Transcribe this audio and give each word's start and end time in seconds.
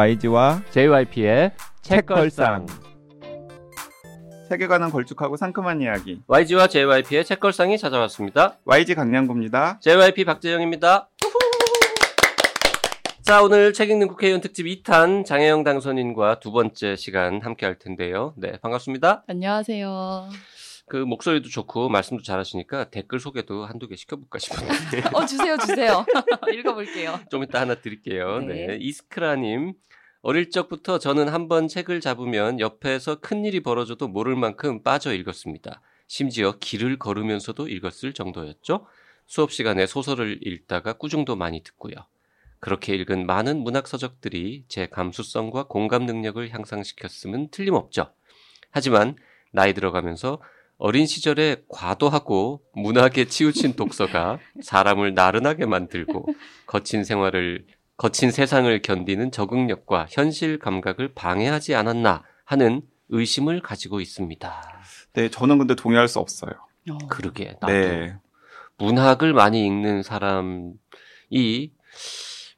YG와 0.00 0.62
JYP의 0.70 1.52
책걸상 1.82 2.64
세계관은 4.48 4.88
걸쭉하고 4.88 5.36
상큼한 5.36 5.82
이야기 5.82 6.22
YG와 6.26 6.68
JYP의 6.68 7.26
책걸상이 7.26 7.76
찾아왔습니다. 7.76 8.56
YG 8.64 8.94
강량구입니다. 8.94 9.78
JYP 9.80 10.24
박재영입니다. 10.24 11.10
자, 13.20 13.42
오늘 13.42 13.74
책 13.74 13.90
읽는 13.90 14.08
국회의원 14.08 14.40
특집 14.40 14.64
2탄 14.64 15.26
장혜영 15.26 15.64
당선인과 15.64 16.40
두 16.40 16.50
번째 16.50 16.96
시간 16.96 17.42
함께 17.42 17.66
할 17.66 17.78
텐데요. 17.78 18.32
네, 18.38 18.52
반갑습니다. 18.62 19.24
안녕하세요. 19.26 20.30
그 20.90 20.96
목소리도 20.96 21.48
좋고 21.50 21.88
말씀도 21.88 22.24
잘하시니까 22.24 22.90
댓글 22.90 23.20
소개도 23.20 23.64
한두 23.64 23.86
개 23.86 23.94
시켜볼까 23.94 24.40
싶은데. 24.40 25.08
어, 25.14 25.24
주세요, 25.24 25.56
주세요. 25.56 26.04
읽어볼게요. 26.52 27.20
좀 27.30 27.44
이따 27.44 27.60
하나 27.60 27.76
드릴게요. 27.76 28.40
네. 28.40 28.66
네. 28.66 28.78
이스크라님. 28.80 29.74
어릴 30.22 30.50
적부터 30.50 30.98
저는 30.98 31.28
한번 31.28 31.66
책을 31.66 32.00
잡으면 32.00 32.60
옆에서 32.60 33.20
큰일이 33.20 33.60
벌어져도 33.60 34.06
모를 34.06 34.36
만큼 34.36 34.82
빠져 34.82 35.14
읽었습니다. 35.14 35.80
심지어 36.06 36.52
길을 36.58 36.98
걸으면서도 36.98 37.68
읽었을 37.68 38.12
정도였죠. 38.12 38.86
수업 39.26 39.52
시간에 39.52 39.86
소설을 39.86 40.40
읽다가 40.46 40.92
꾸중도 40.94 41.36
많이 41.36 41.62
듣고요. 41.62 41.94
그렇게 42.58 42.94
읽은 42.94 43.26
많은 43.26 43.58
문학 43.58 43.86
서적들이 43.86 44.64
제 44.68 44.86
감수성과 44.86 45.68
공감 45.68 46.04
능력을 46.04 46.50
향상시켰음은 46.50 47.48
틀림없죠. 47.50 48.12
하지만 48.70 49.16
나이 49.52 49.72
들어가면서 49.72 50.42
어린 50.76 51.06
시절에 51.06 51.62
과도하고 51.68 52.62
문학에 52.74 53.26
치우친 53.26 53.74
독서가 53.76 54.38
사람을 54.62 55.14
나른하게 55.14 55.66
만들고 55.66 56.26
거친 56.66 57.04
생활을 57.04 57.66
거친 58.00 58.30
세상을 58.30 58.80
견디는 58.80 59.30
적응력과 59.30 60.06
현실 60.08 60.58
감각을 60.58 61.12
방해하지 61.14 61.74
않았나 61.74 62.22
하는 62.46 62.80
의심을 63.10 63.60
가지고 63.60 64.00
있습니다. 64.00 64.62
네, 65.12 65.28
저는 65.28 65.58
근데 65.58 65.74
동의할 65.74 66.08
수 66.08 66.18
없어요. 66.18 66.52
어, 66.90 66.96
그러게 67.10 67.58
나도 67.60 67.66
네. 67.74 68.16
문학을 68.78 69.34
많이 69.34 69.66
읽는 69.66 70.02
사람이 70.02 70.72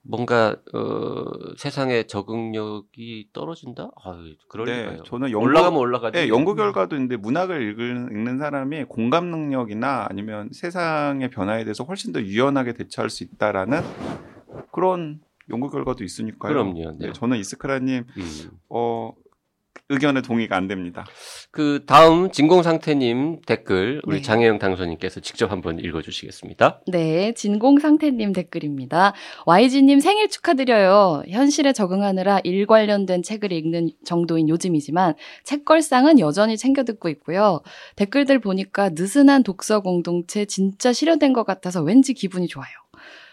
뭔가 0.02 0.54
어, 0.74 1.24
세상의 1.56 2.06
적응력이 2.06 3.30
떨어진다? 3.32 3.90
아유, 4.04 4.36
그럴 4.46 4.66
네, 4.66 4.82
리가요. 4.82 5.02
저는 5.02 5.32
연구, 5.32 5.46
올라가면 5.46 5.76
올라가지. 5.76 6.18
네, 6.18 6.28
연구 6.28 6.54
결과도 6.54 6.94
있는데 6.94 7.16
문학을 7.16 7.62
읽는, 7.62 8.12
읽는 8.12 8.38
사람이 8.38 8.84
공감 8.84 9.26
능력이나 9.32 10.06
아니면 10.08 10.50
세상의 10.52 11.30
변화에 11.30 11.64
대해서 11.64 11.82
훨씬 11.82 12.12
더 12.12 12.20
유연하게 12.20 12.74
대처할 12.74 13.10
수 13.10 13.24
있다라는 13.24 13.82
그런 14.70 15.20
연구 15.52 15.70
결과도 15.70 16.04
있으니까요. 16.04 16.52
그럼요, 16.52 16.96
네. 16.98 17.12
저는 17.12 17.38
이스크라님 17.38 18.04
음. 18.16 18.50
어, 18.68 19.12
의견에 19.88 20.22
동의가 20.22 20.56
안 20.56 20.68
됩니다. 20.68 21.04
그 21.50 21.84
다음 21.86 22.30
진공상태님 22.30 23.42
댓글 23.46 24.00
우리 24.04 24.16
네. 24.16 24.22
장혜영 24.22 24.58
당선인께서 24.58 25.20
직접 25.20 25.52
한번 25.52 25.78
읽어주시겠습니다. 25.78 26.80
네, 26.86 27.34
진공상태님 27.34 28.32
댓글입니다. 28.32 29.12
YG님 29.46 30.00
생일 30.00 30.28
축하드려요. 30.28 31.24
현실에 31.28 31.72
적응하느라 31.72 32.40
일 32.44 32.66
관련된 32.66 33.22
책을 33.22 33.52
읽는 33.52 33.90
정도인 34.04 34.48
요즘이지만 34.48 35.14
책걸상은 35.44 36.18
여전히 36.20 36.56
챙겨 36.56 36.84
듣고 36.84 37.08
있고요. 37.10 37.60
댓글들 37.96 38.40
보니까 38.40 38.90
느슨한 38.90 39.42
독서 39.42 39.80
공동체 39.80 40.46
진짜 40.46 40.92
실현된 40.92 41.32
것 41.34 41.44
같아서 41.44 41.82
왠지 41.82 42.14
기분이 42.14 42.48
좋아요. 42.48 42.81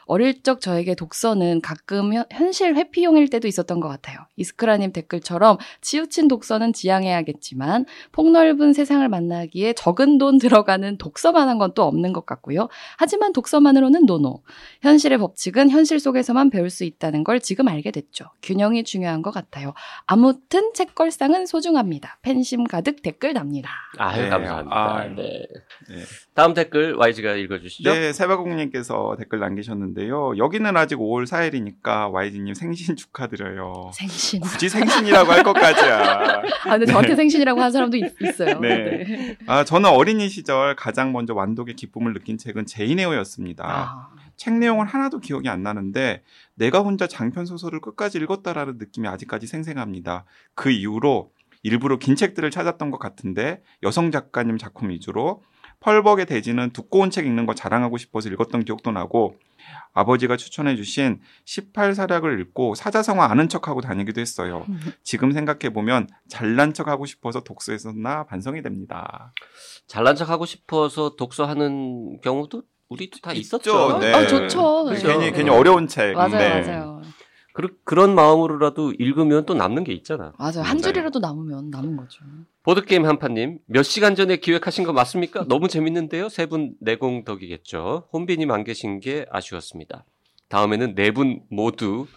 어릴 0.10 0.42
적 0.42 0.60
저에게 0.60 0.96
독서는 0.96 1.62
가끔 1.62 2.14
현- 2.14 2.26
현실 2.32 2.76
회피용일 2.76 3.30
때도 3.30 3.48
있었던 3.48 3.80
것 3.80 3.88
같아요. 3.90 4.18
이스크라님 4.38 4.92
댓글처럼 4.92 5.58
치우친 5.82 6.28
독서는 6.28 6.74
지양해야겠지만 6.74 7.86
폭넓은 8.12 8.74
세상을 8.74 9.08
만나기에 9.08 9.74
적은 9.74 10.18
돈 10.18 10.40
들어가는 10.40 10.98
독서만한 10.98 11.58
건 11.60 11.70
또 11.76 11.84
없는 11.84 12.14
것 12.14 12.26
같고요. 12.26 12.68
하지만 12.98 13.32
독서만으로는 13.32 14.08
노노. 14.08 14.42
현실의 14.82 15.20
법칙은 15.20 15.70
현실 15.70 16.00
속에서만 16.00 16.50
배울 16.50 16.72
수 16.72 16.84
있다는 16.84 17.24
걸 17.24 17.40
지금 17.40 17.68
알게 17.68 17.92
됐죠. 17.92 18.26
균형이 18.42 18.84
중요한 18.86 19.22
것 19.22 19.30
같아요. 19.30 19.76
아무튼 20.08 20.74
책걸상은 20.74 21.46
소중합니다. 21.46 22.18
팬심 22.24 22.64
가득 22.64 23.04
댓글 23.04 23.36
답니다. 23.36 23.70
아유 24.00 24.24
네, 24.24 24.30
감사합니다. 24.30 24.76
아, 24.76 25.04
네. 25.10 25.46
네. 25.88 26.04
다음 26.40 26.54
댓글 26.54 26.96
YG가 26.96 27.34
읽어주시죠. 27.34 27.92
네, 27.92 28.14
세바공님께서 28.14 29.18
댓글 29.20 29.40
남기셨는데요. 29.40 30.38
여기는 30.38 30.78
아직 30.78 30.96
5월 30.96 31.26
4일이니까 31.26 32.14
YG님 32.14 32.54
생신 32.54 32.96
축하드려요. 32.96 33.92
생신. 33.94 34.40
굳이 34.40 34.70
생신이라고 34.70 35.30
할 35.30 35.44
것까지야. 35.44 36.42
아, 36.64 36.78
근데 36.78 36.86
저한테 36.86 37.18
생신이라고 37.18 37.60
하는 37.60 37.74
사람도 37.74 37.98
있, 37.98 38.04
어요 38.40 38.60
네. 38.62 39.36
아, 39.48 39.66
저는 39.66 39.90
어린이 39.90 40.30
시절 40.30 40.78
가장 40.78 41.12
먼저 41.12 41.34
완독의 41.34 41.76
기쁨을 41.76 42.14
느낀 42.14 42.38
책은 42.38 42.68
제이네오였습니다. 42.68 43.66
아, 43.68 44.10
책 44.38 44.54
내용은 44.54 44.88
하나도 44.88 45.20
기억이 45.20 45.50
안 45.50 45.62
나는데 45.62 46.24
내가 46.56 46.80
혼자 46.80 47.06
장편 47.06 47.48
소설을 47.48 47.82
끝까지 47.82 48.18
읽었다라는 48.18 48.78
느낌이 48.78 49.10
아직까지 49.10 49.46
생생합니다. 49.46 50.24
그 50.56 50.70
이후로 50.70 51.32
일부러 51.64 51.98
긴 51.98 52.16
책들을 52.16 52.50
찾았던 52.50 52.92
것 52.92 52.98
같은데 52.98 53.62
여성 53.84 54.12
작가님 54.12 54.58
작품 54.58 54.90
위주로 54.90 55.44
펄벅의 55.80 56.26
대지는 56.26 56.72
두꺼운 56.72 57.10
책 57.10 57.26
읽는 57.26 57.46
거 57.46 57.54
자랑하고 57.54 57.98
싶어서 57.98 58.30
읽었던 58.30 58.66
기억도 58.66 58.92
나고 58.92 59.36
아버지가 59.94 60.38
추천해 60.38 60.76
주신 60.76 61.20
18사략을 61.46 62.40
읽고 62.42 62.76
사자성어 62.76 63.22
아는 63.24 63.50
척하고 63.50 63.82
다니기도 63.82 64.22
했어요. 64.22 64.66
지금 65.04 65.32
생각해 65.32 65.74
보면 65.74 66.08
잘난 66.28 66.74
척하고 66.74 67.06
싶어서 67.06 67.42
독서했었나 67.42 68.26
반성이 68.26 68.62
됩니다. 68.62 69.34
잘난 69.88 70.16
척하고 70.16 70.46
싶어서 70.46 71.16
독서하는 71.16 72.20
경우도 72.22 72.64
우리도 72.90 73.20
다 73.20 73.32
있죠, 73.34 73.58
있었죠. 73.58 74.00
네. 74.00 74.14
아, 74.14 74.26
좋죠. 74.26 74.86
그렇죠. 74.86 75.08
괜히 75.08 75.32
괜히 75.32 75.50
어려운 75.50 75.88
책. 75.88 76.14
맞아요, 76.14 76.30
네. 76.30 76.62
맞아요. 76.62 77.02
그, 77.60 77.78
그런 77.84 78.16
마음으로라도 78.16 78.94
읽으면 78.98 79.46
또 79.46 79.54
남는 79.54 79.84
게 79.84 79.92
있잖아. 79.94 80.34
맞아요. 80.38 80.62
한 80.62 80.82
줄이라도 80.82 81.20
남으면 81.20 81.70
남은 81.70 81.98
거죠. 81.98 82.24
보드게임 82.64 83.06
한판님, 83.06 83.60
몇 83.66 83.84
시간 83.84 84.16
전에 84.16 84.38
기획하신 84.38 84.86
거 84.86 84.94
맞습니까? 84.94 85.46
너무 85.50 85.68
재밌는데요? 85.68 86.30
세 86.30 86.46
분 86.46 86.76
내공덕이겠죠. 86.80 88.08
혼비님 88.14 88.50
안 88.52 88.64
계신 88.64 89.00
게 89.02 89.26
아쉬웠습니다. 89.30 90.06
다음에는 90.48 90.96
네 90.96 91.12
분 91.12 91.42
모두 91.50 92.08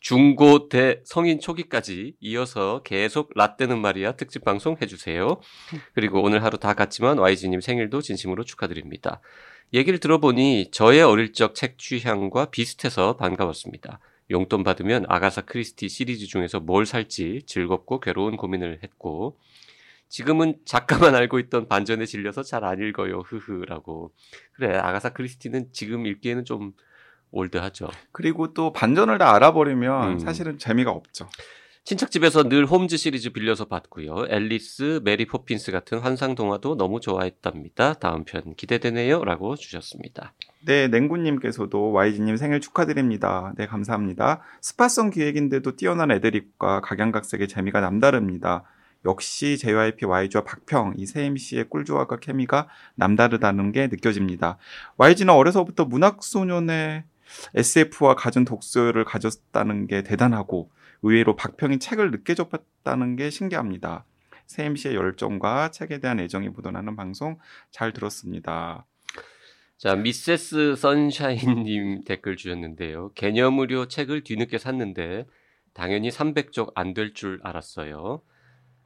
중고, 0.00 0.68
대, 0.68 1.00
성인 1.04 1.40
초기까지 1.40 2.14
이어서 2.20 2.82
계속 2.84 3.30
라떼는 3.34 3.80
말이야 3.80 4.12
특집 4.12 4.44
방송 4.44 4.76
해주세요. 4.80 5.40
그리고 5.94 6.22
오늘 6.22 6.42
하루 6.42 6.56
다 6.58 6.72
갔지만 6.74 7.18
YG님 7.18 7.60
생일도 7.60 8.00
진심으로 8.00 8.44
축하드립니다. 8.44 9.20
얘기를 9.74 9.98
들어보니 9.98 10.70
저의 10.72 11.02
어릴 11.02 11.32
적 11.32 11.54
책 11.54 11.78
취향과 11.78 12.46
비슷해서 12.46 13.16
반가웠습니다. 13.16 13.98
용돈 14.30 14.62
받으면 14.62 15.04
아가사 15.08 15.42
크리스티 15.42 15.88
시리즈 15.88 16.26
중에서 16.26 16.60
뭘 16.60 16.86
살지 16.86 17.42
즐겁고 17.46 18.00
괴로운 18.00 18.36
고민을 18.36 18.80
했고 18.82 19.38
지금은 20.08 20.56
작가만 20.64 21.14
알고 21.16 21.38
있던 21.38 21.68
반전에 21.68 22.04
질려서 22.04 22.42
잘 22.42 22.64
안 22.64 22.80
읽어요. 22.80 23.20
흐흐라고. 23.20 24.12
그래 24.52 24.76
아가사 24.76 25.10
크리스티는 25.10 25.68
지금 25.72 26.06
읽기에는 26.06 26.44
좀 26.44 26.72
올드하죠. 27.30 27.88
그리고 28.12 28.52
또 28.54 28.72
반전을 28.72 29.18
다 29.18 29.34
알아버리면 29.34 30.12
음. 30.12 30.18
사실은 30.18 30.58
재미가 30.58 30.90
없죠. 30.90 31.28
친척집에서 31.84 32.44
늘 32.44 32.66
홈즈 32.66 32.96
시리즈 32.96 33.30
빌려서 33.30 33.64
봤고요. 33.64 34.26
앨리스, 34.28 35.00
메리 35.02 35.26
포핀스 35.26 35.72
같은 35.72 35.98
환상 35.98 36.34
동화도 36.34 36.76
너무 36.76 37.00
좋아했답니다. 37.00 37.94
다음 37.94 38.24
편 38.24 38.54
기대되네요 38.54 39.24
라고 39.24 39.56
주셨습니다. 39.56 40.34
네, 40.66 40.88
냉구님께서도 40.88 41.92
YG님 41.92 42.36
생일 42.36 42.60
축하드립니다. 42.60 43.52
네, 43.56 43.66
감사합니다. 43.66 44.42
스파성 44.60 45.08
기획인데도 45.10 45.74
뛰어난 45.76 46.10
애드립과 46.10 46.82
각양각색의 46.82 47.48
재미가 47.48 47.80
남다릅니다. 47.80 48.64
역시 49.06 49.56
JYP 49.56 50.04
YG와 50.04 50.44
박평, 50.44 50.94
이 50.98 51.06
세 51.06 51.24
MC의 51.24 51.70
꿀조화가 51.70 52.18
케미가 52.18 52.68
남다르다는 52.96 53.72
게 53.72 53.86
느껴집니다. 53.86 54.58
YG는 54.98 55.32
어려서부터 55.32 55.86
문학소년의 55.86 57.04
SF와 57.54 58.14
갖은 58.16 58.44
독서를 58.44 59.04
가졌다는 59.04 59.86
게 59.86 60.02
대단하고 60.02 60.70
의외로 61.02 61.36
박평이 61.36 61.78
책을 61.78 62.10
늦게 62.10 62.34
접했다는 62.34 63.16
게 63.16 63.30
신기합니다. 63.30 64.04
세 64.46 64.64
MC의 64.64 64.94
열정과 64.96 65.70
책에 65.70 66.00
대한 66.00 66.20
애정이 66.20 66.50
묻어나는 66.50 66.96
방송 66.96 67.38
잘 67.70 67.94
들었습니다. 67.94 68.84
자, 69.80 69.96
미세스 69.96 70.76
선샤인님 70.76 72.02
댓글 72.04 72.36
주셨는데요. 72.36 73.12
개념 73.14 73.58
의료 73.60 73.88
책을 73.88 74.24
뒤늦게 74.24 74.58
샀는데 74.58 75.24
당연히 75.72 76.10
300쪽 76.10 76.72
안 76.74 76.92
될 76.92 77.14
줄 77.14 77.40
알았어요. 77.42 78.20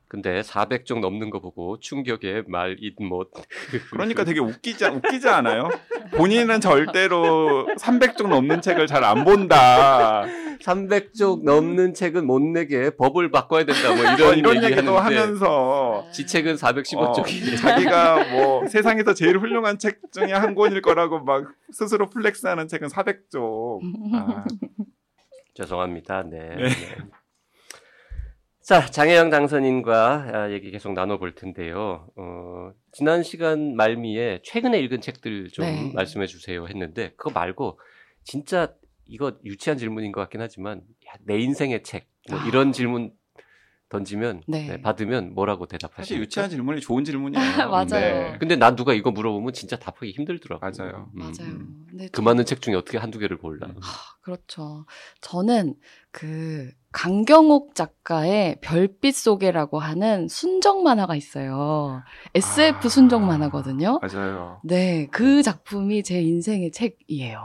근데 0.07 0.41
400쪽 0.43 1.01
넘는 1.01 1.31
거 1.31 1.41
보고 1.41 1.81
충격에 1.81 2.45
말잇 2.47 3.03
못. 3.03 3.33
그러니까 3.91 4.23
되게 4.25 4.39
웃기지, 4.39 4.85
웃기지 4.85 5.29
않아요? 5.29 5.69
본인은 6.13 6.61
절대로 6.61 7.67
300쪽 7.81 8.29
넘는 8.29 8.61
책을 8.63 8.87
잘 8.87 9.03
안 9.03 9.25
본다. 9.25 10.25
300쪽 10.65 11.45
넘는 11.45 11.93
책은 11.93 12.27
못 12.27 12.41
내게 12.41 12.89
법을 12.97 13.31
바꿔야 13.31 13.65
된다. 13.65 13.95
뭐 13.95 13.99
어, 13.99 14.15
이런, 14.15 14.39
이런 14.39 14.57
얘기 14.65 14.73
얘기도 14.73 14.99
하면서 14.99 16.07
지 16.11 16.27
책은 16.27 16.55
415쪽이 16.55 17.53
어, 17.53 17.57
자기가 17.57 18.31
뭐 18.31 18.67
세상에서 18.69 19.13
제일 19.13 19.39
훌륭한 19.39 19.79
책 19.79 20.01
중에 20.11 20.33
한 20.33 20.55
권일 20.55 20.81
거라고 20.81 21.21
막 21.21 21.53
스스로 21.71 22.09
flex하는 22.09 22.67
책은 22.69 22.89
400쪽. 22.89 23.81
아, 24.15 24.45
죄송합니다. 25.55 26.23
네. 26.23 26.39
네. 26.57 26.69
네. 26.69 26.97
자, 28.63 28.87
장혜영 28.87 29.29
당선인과 29.29 30.31
아, 30.33 30.51
얘기 30.51 30.71
계속 30.71 30.95
나눠볼 30.95 31.35
텐데요. 31.35 32.09
어, 32.17 32.71
지난 32.93 33.23
시간 33.23 33.77
말미에 33.77 34.41
최근에 34.43 34.81
읽은 34.81 35.03
책들 35.03 35.51
좀 35.51 35.67
네. 35.67 35.93
말씀해 35.95 36.27
주세요 36.27 36.67
했는데, 36.67 37.13
그거 37.19 37.31
말고, 37.31 37.79
진짜 38.23 38.73
이거 39.07 39.33
유치한 39.45 39.79
질문인 39.79 40.13
것 40.13 40.21
같긴 40.23 40.41
하지만, 40.41 40.79
야, 41.07 41.13
내 41.21 41.39
인생의 41.39 41.83
책, 41.83 42.09
뭐 42.31 42.39
아. 42.39 42.47
이런 42.47 42.73
질문 42.73 43.13
던지면, 43.91 44.43
네. 44.49 44.67
네, 44.67 44.81
받으면 44.81 45.35
뭐라고 45.35 45.67
사실 45.67 45.79
대답하십니까? 45.79 46.23
유치한 46.23 46.51
질문이 46.51 46.81
좋은 46.81 47.05
질문이에요. 47.05 47.45
맞아요. 47.71 47.87
네. 47.87 48.37
근데 48.39 48.57
난 48.57 48.75
누가 48.77 48.93
이거 48.93 49.11
물어보면 49.11 49.53
진짜 49.53 49.79
답하기 49.79 50.11
힘들더라고요. 50.11 50.73
맞아요. 50.77 51.11
음. 51.15 51.19
맞아요. 51.19 51.59
근데 51.89 52.09
그 52.09 52.21
많은 52.21 52.45
책 52.45 52.61
중에 52.61 52.75
어떻게 52.75 52.99
한두 52.99 53.19
개를 53.19 53.39
골라. 53.39 53.69
음. 53.69 53.77
그렇죠. 54.23 54.87
저는 55.21 55.75
그 56.11 56.71
강경옥 56.93 57.75
작가의 57.75 58.59
별빛 58.63 59.15
속에라고 59.15 59.79
하는 59.79 60.29
순정 60.29 60.83
만화가 60.83 61.15
있어요. 61.15 62.03
SF 62.35 62.87
아. 62.87 62.89
순정 62.89 63.27
만화거든요. 63.27 64.01
맞아요. 64.01 64.61
네, 64.65 65.07
그 65.13 65.43
작품이 65.43 66.03
제 66.03 66.21
인생의 66.21 66.73
책이에요. 66.73 67.41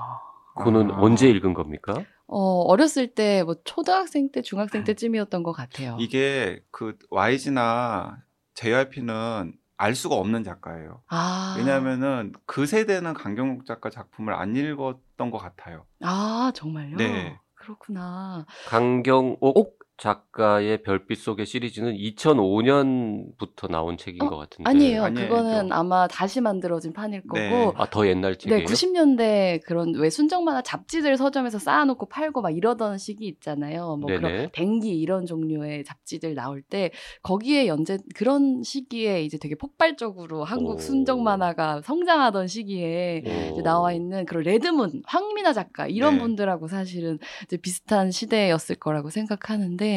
그거는 0.59 0.91
아. 0.91 0.99
언제 1.01 1.29
읽은 1.29 1.53
겁니까? 1.53 2.03
어, 2.27 2.61
어렸을 2.61 3.07
때 3.15 3.43
뭐 3.43 3.55
초등학생 3.63 4.31
때, 4.31 4.41
중학생 4.41 4.83
때쯤이었던 4.83 5.41
것 5.43 5.51
같아요. 5.51 5.97
이게 5.99 6.61
그 6.71 6.97
YG나 7.09 8.17
JYP는 8.53 9.53
알 9.77 9.95
수가 9.95 10.15
없는 10.15 10.43
작가예요. 10.43 11.01
아. 11.07 11.55
왜냐하면은 11.57 12.33
그 12.45 12.65
세대는 12.65 13.13
강경욱 13.13 13.65
작가 13.65 13.89
작품을 13.89 14.33
안 14.33 14.55
읽었던 14.55 15.31
것 15.31 15.37
같아요. 15.37 15.85
아, 16.01 16.51
정말요? 16.53 16.97
네. 16.97 17.39
그렇구나. 17.55 18.45
강경옥 18.67 19.78
작가의 19.99 20.81
별빛 20.83 21.17
속의 21.17 21.45
시리즈는 21.45 21.93
2005년부터 21.93 23.69
나온 23.69 23.97
책인 23.97 24.23
어, 24.23 24.29
것 24.29 24.37
같은데. 24.37 24.69
아니에요. 24.69 25.03
아니에요. 25.03 25.27
그거는 25.27 25.71
아마 25.73 26.07
다시 26.07 26.39
만들어진 26.39 26.93
판일 26.93 27.21
거고. 27.23 27.37
네. 27.37 27.71
아, 27.75 27.85
더 27.89 28.07
옛날 28.07 28.37
책이에요? 28.37 28.59
네, 28.59 28.65
90년대 28.65 29.61
그런 29.65 29.93
왜 29.95 30.09
순정 30.09 30.45
만화 30.45 30.61
잡지들 30.61 31.17
서점에서 31.17 31.59
쌓아놓고 31.59 32.07
팔고 32.07 32.41
막 32.41 32.55
이러던 32.55 32.97
시기 32.97 33.27
있잖아요. 33.27 33.97
뭐 33.97 34.09
네네. 34.09 34.19
그런 34.19 34.49
댕기 34.53 34.97
이런 34.97 35.25
종류의 35.25 35.83
잡지들 35.83 36.33
나올 36.33 36.61
때 36.61 36.91
거기에 37.21 37.67
연재 37.67 37.97
그런 38.15 38.63
시기에 38.63 39.23
이제 39.23 39.37
되게 39.37 39.55
폭발적으로 39.55 40.45
한국 40.45 40.77
오. 40.77 40.79
순정 40.79 41.23
만화가 41.23 41.81
성장하던 41.81 42.47
시기에 42.47 43.23
오. 43.25 43.53
이제 43.53 43.61
나와 43.63 43.91
있는 43.91 44.25
그런 44.25 44.43
레드문 44.43 45.01
황미나 45.05 45.51
작가 45.51 45.87
이런 45.87 46.15
네. 46.15 46.19
분들하고 46.21 46.69
사실은 46.69 47.19
이제 47.43 47.57
비슷한 47.57 48.11
시대였을 48.11 48.75
거라고 48.75 49.09
생각하는데 49.09 49.88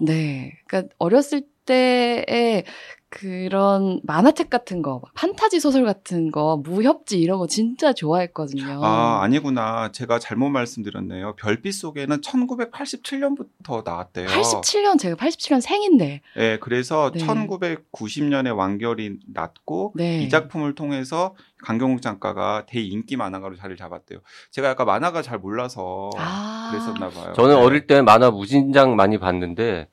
네, 0.00 0.52
그러니까 0.66 0.94
어렸을 0.98 1.42
때에 1.66 2.64
그런 3.10 4.00
만화책 4.04 4.50
같은 4.50 4.82
거, 4.82 5.00
막 5.02 5.12
판타지 5.14 5.58
소설 5.58 5.84
같은 5.84 6.30
거, 6.30 6.56
무협지 6.62 7.18
이런 7.18 7.40
거 7.40 7.48
진짜 7.48 7.92
좋아했거든요. 7.92 8.80
아, 8.84 9.20
아니구나. 9.22 9.90
제가 9.90 10.20
잘못 10.20 10.48
말씀드렸네요. 10.50 11.34
별빛 11.34 11.74
속에는 11.74 12.20
1987년부터 12.20 13.84
나왔대요. 13.84 14.28
87년 14.28 14.96
제가 14.98 15.16
87년 15.16 15.60
생인데. 15.60 16.22
네, 16.36 16.58
그래서 16.60 17.10
네. 17.12 17.26
1990년에 17.26 18.56
완결이 18.56 19.18
났고 19.34 19.92
네. 19.96 20.22
이 20.22 20.28
작품을 20.28 20.76
통해서 20.76 21.34
강경욱 21.64 22.02
작가가 22.02 22.64
대인기 22.66 23.16
만화가로 23.16 23.56
자리를 23.56 23.76
잡았대요. 23.76 24.20
제가 24.52 24.68
약간 24.68 24.86
만화가 24.86 25.22
잘 25.22 25.38
몰라서 25.38 26.10
아. 26.16 26.70
그랬었나 26.70 27.08
봐요. 27.10 27.32
저는 27.34 27.56
네. 27.56 27.60
어릴 27.60 27.88
때 27.88 28.02
만화 28.02 28.30
무진장 28.30 28.94
많이 28.94 29.18
봤는데 29.18 29.88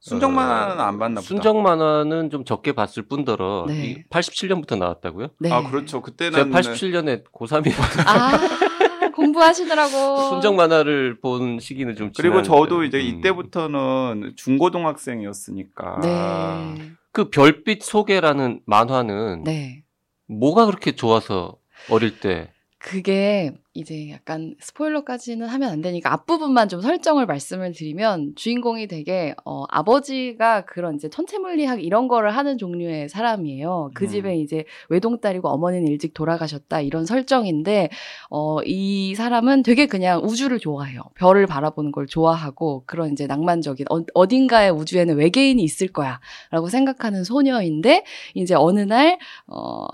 순정 0.00 0.30
어, 0.30 0.34
만화는 0.34 0.80
안 0.80 0.98
봤나 0.98 1.20
보다. 1.20 1.26
순정 1.26 1.62
만화는 1.62 2.30
좀 2.30 2.44
적게 2.44 2.72
봤을 2.72 3.02
뿐더러 3.08 3.64
네. 3.68 3.86
이 3.86 4.04
87년부터 4.08 4.78
나왔다고요? 4.78 5.28
네. 5.40 5.50
아, 5.50 5.68
그렇죠. 5.68 6.00
그때는 6.02 6.32
제가 6.32 6.60
87년에 6.60 7.24
고3이거든요. 7.32 8.04
아, 8.06 9.10
공부하시느라고. 9.14 10.16
순정 10.30 10.56
만화를 10.56 11.20
본 11.20 11.58
시기는 11.58 11.96
좀 11.96 12.12
그리고. 12.16 12.42
저도 12.42 12.84
이제 12.84 12.98
음. 12.98 13.18
이때부터는 13.18 14.34
중고등학생이었으니까 14.36 16.00
네. 16.02 16.92
그 17.12 17.30
별빛 17.30 17.82
소개라는 17.82 18.60
만화는 18.66 19.44
네. 19.44 19.82
뭐가 20.28 20.66
그렇게 20.66 20.92
좋아서 20.94 21.56
어릴 21.90 22.20
때 22.20 22.52
그게 22.86 23.50
이제 23.74 24.12
약간 24.12 24.54
스포일러까지는 24.60 25.48
하면 25.48 25.70
안 25.70 25.80
되니까 25.80 26.12
앞부분만 26.12 26.68
좀 26.68 26.80
설정을 26.80 27.26
말씀을 27.26 27.72
드리면 27.72 28.34
주인공이 28.36 28.86
되게 28.86 29.34
어, 29.44 29.64
아버지가 29.68 30.66
그런 30.66 30.94
이제 30.94 31.08
천체물리학 31.08 31.82
이런 31.82 32.06
거를 32.06 32.30
하는 32.30 32.58
종류의 32.58 33.08
사람이에요. 33.08 33.90
그 33.92 34.04
음. 34.04 34.08
집에 34.08 34.36
이제 34.36 34.64
외동딸이고 34.88 35.48
어머니는 35.48 35.88
일찍 35.88 36.14
돌아가셨다 36.14 36.80
이런 36.80 37.06
설정인데 37.06 37.90
어, 38.30 38.62
이 38.62 39.16
사람은 39.16 39.64
되게 39.64 39.86
그냥 39.86 40.20
우주를 40.22 40.60
좋아해요. 40.60 41.02
별을 41.16 41.46
바라보는 41.46 41.90
걸 41.90 42.06
좋아하고 42.06 42.84
그런 42.86 43.10
이제 43.10 43.26
낭만적인 43.26 43.86
어, 43.90 44.04
어딘가의 44.14 44.70
우주에는 44.70 45.16
외계인이 45.16 45.60
있을 45.60 45.88
거야라고 45.88 46.68
생각하는 46.70 47.24
소녀인데 47.24 48.04
이제 48.34 48.54
어느 48.54 48.78
날 48.78 49.18
어, 49.48 49.88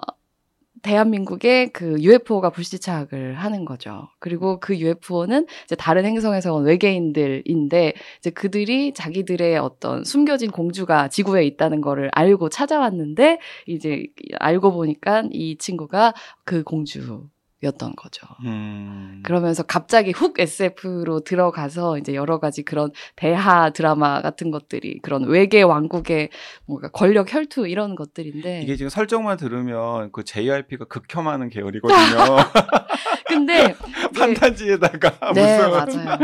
대한민국에 0.83 1.69
그 1.69 2.01
UFO가 2.01 2.51
불시착을 2.51 3.35
하는 3.35 3.65
거죠. 3.65 4.09
그리고 4.19 4.61
그 4.61 4.77
UFO는 4.77 5.47
이제 5.65 5.75
다른 5.75 6.05
행성에서 6.05 6.55
온 6.55 6.65
외계인들인데 6.65 7.95
이제 8.19 8.31
그들이 8.31 8.93
자기들의 8.93 9.59
어떤 9.59 10.05
숨겨진 10.05 10.51
공주가 10.51 11.09
지구에 11.09 11.45
있다는 11.47 11.81
거를 11.81 12.11
알고 12.13 12.49
찾아왔는데 12.49 13.39
이제 13.67 14.07
알고 14.39 14.73
보니까 14.73 15.25
이 15.31 15.57
친구가 15.57 16.15
그 16.45 16.63
공주 16.63 17.29
였던 17.63 17.95
거죠. 17.97 18.27
음. 18.45 19.23
그러면서 19.25 19.63
갑자기 19.63 20.11
훅 20.11 20.39
SF로 20.39 21.21
들어가서 21.21 21.99
이제 21.99 22.15
여러 22.15 22.39
가지 22.41 22.63
그런 22.63 22.91
대하 23.17 23.71
드라마 23.71 24.21
같은 24.21 24.51
것들이 24.51 25.01
그런 25.03 25.25
외계 25.25 25.63
왕국의 25.63 26.31
뭔가 26.67 26.89
권력 26.91 27.33
혈투 27.33 27.69
이런 27.69 27.95
것들인데 27.95 28.63
이게 28.63 28.77
지금 28.77 28.89
설정만 28.89 29.37
들으면 29.37 30.11
그 30.13 30.25
JYP가 30.25 30.87
극혐하는 30.87 31.51
계열이거든요. 31.51 31.97
근데 33.29 33.75
판타지에다가 34.17 35.33
네 35.35 35.57
무슨 35.57 36.05
맞아요. 36.05 36.19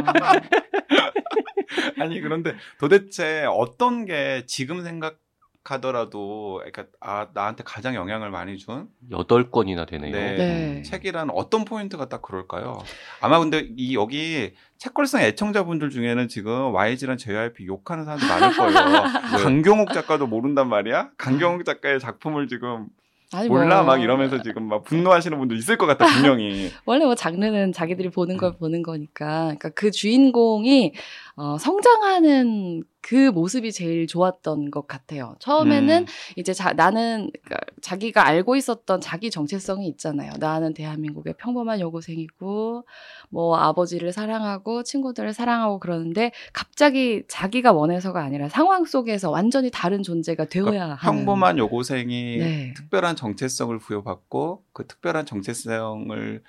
아니 2.01 2.21
그런데 2.21 2.55
도대체 2.79 3.45
어떤 3.49 4.05
게 4.05 4.45
지금 4.47 4.83
생각 4.83 5.19
하더라도 5.65 6.63
그러니까 6.65 6.87
아 7.01 7.29
나한테 7.35 7.63
가장 7.65 7.95
영향을 7.95 8.31
많이 8.31 8.57
준 8.57 8.89
8권이나 9.11 9.87
되네요. 9.87 10.13
네. 10.13 10.37
네. 10.37 10.83
책이란 10.83 11.31
어떤 11.31 11.65
포인트가 11.65 12.09
딱 12.09 12.23
그럴까요? 12.23 12.79
아마 13.21 13.39
근데 13.39 13.69
이 13.77 13.95
여기 13.95 14.55
책걸상 14.79 15.23
애청자분들 15.23 15.91
중에는 15.91 16.29
지금 16.29 16.75
YG랑 16.75 17.19
JYP 17.19 17.67
욕하는 17.67 18.05
사람들 18.05 18.29
많을 18.29 18.57
거예요. 18.57 19.03
강경옥 19.43 19.93
작가도 19.93 20.27
모른단 20.27 20.69
말이야? 20.69 21.11
강경옥 21.19 21.65
작가의 21.65 22.01
작품을 22.01 22.49
지금 22.49 22.89
아니, 23.31 23.49
몰라 23.49 23.83
뭐, 23.83 23.95
막 23.95 24.03
이러면서 24.03 24.41
지금 24.43 24.69
막 24.69 24.85
분노하시는 24.85 25.37
분들 25.37 25.59
있을 25.59 25.77
것 25.77 25.87
같다 25.87 26.07
분명히. 26.07 26.71
원래 26.87 27.05
뭐 27.05 27.15
장르는 27.15 27.73
자기들이 27.73 28.09
보는 28.09 28.37
음. 28.37 28.39
걸 28.39 28.57
보는 28.57 28.83
거니까. 28.83 29.45
그러니까 29.45 29.69
그 29.71 29.91
주인공이 29.91 30.95
어, 31.39 31.57
성장하는 31.57 32.83
그 33.01 33.31
모습이 33.31 33.71
제일 33.71 34.09
좋았던 34.09 34.73
것 34.73 34.89
같아요. 34.89 35.37
처음에는 35.39 36.03
음. 36.03 36.07
이제 36.35 36.53
자, 36.53 36.73
나는 36.73 37.31
그러니까 37.45 37.59
자기가 37.81 38.27
알고 38.27 38.57
있었던 38.57 39.01
자기 39.01 39.31
정체성이 39.31 39.87
있잖아요. 39.87 40.33
나는 40.41 40.75
대한민국의 40.75 41.35
평범한 41.39 41.79
여고생이고 41.79 42.85
뭐 43.29 43.57
아버지를 43.57 44.13
사랑하고 44.13 44.83
친구들을 44.83 45.33
사랑하고 45.33 45.79
그러는데 45.79 46.33
갑자기 46.53 47.23
자기가 47.29 47.73
원해서가 47.73 48.21
아니라 48.21 48.49
상황 48.49 48.85
속에서 48.85 49.31
완전히 49.31 49.71
다른 49.71 50.03
존재가 50.03 50.47
되어야 50.47 50.71
그러니까 50.71 50.95
하는 50.97 51.19
평범한 51.19 51.59
여고생이 51.59 52.39
네. 52.39 52.75
특별한 52.77 53.15
정체성을 53.15 53.79
부여받고 53.79 54.65
그 54.73 54.89
특별한 54.89 55.25
정체성을 55.25 56.43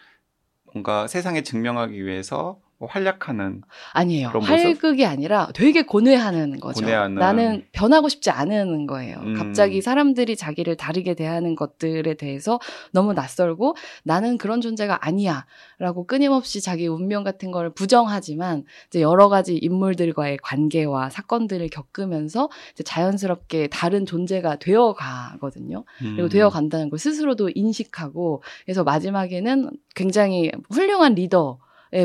뭔가 0.74 1.08
세상에 1.08 1.44
증명하기 1.44 2.04
위해서 2.04 2.60
활약하는 2.88 3.62
아니에요. 3.94 4.30
활극이 4.30 5.06
아니라 5.06 5.50
되게 5.54 5.82
고뇌하는 5.82 6.60
거죠. 6.60 6.82
고뇌하는. 6.82 7.16
나는 7.16 7.66
변하고 7.74 8.08
싶지 8.08 8.30
않은 8.30 8.88
거예요. 8.88 9.18
음. 9.18 9.34
갑자기 9.34 9.82
사람들이 9.82 10.36
자기를 10.38 10.78
다르게 10.78 11.14
대하는 11.14 11.56
것들에 11.56 12.14
대해서 12.14 12.60
너무 12.92 13.14
낯설고 13.14 13.76
나는 14.04 14.38
그런 14.38 14.62
존재가 14.62 15.06
아니야. 15.06 15.46
라고 15.78 16.08
끊임없이 16.08 16.62
자기 16.62 16.88
운명 16.88 17.24
같은 17.24 17.52
걸 17.52 17.70
부정하지만 17.70 18.64
이제 18.88 19.02
여러 19.02 19.28
가지 19.30 19.58
인물들과의 19.58 20.38
관계와 20.42 21.10
사건들을 21.10 21.70
겪으면서 21.70 22.50
이제 22.74 22.84
자연스럽게 22.84 23.68
다른 23.68 24.06
존재가 24.06 24.58
되어 24.58 24.94
가거든요. 24.94 25.84
그리고 25.98 26.24
음. 26.24 26.30
되어 26.30 26.50
간다는 26.50 26.90
걸 26.90 26.98
스스로도 26.98 27.52
인식하고 27.54 28.42
그래서 28.66 28.84
마지막에는 28.84 29.72
굉장히 29.96 30.52
훌륭한 30.70 31.16
리더의 31.16 31.58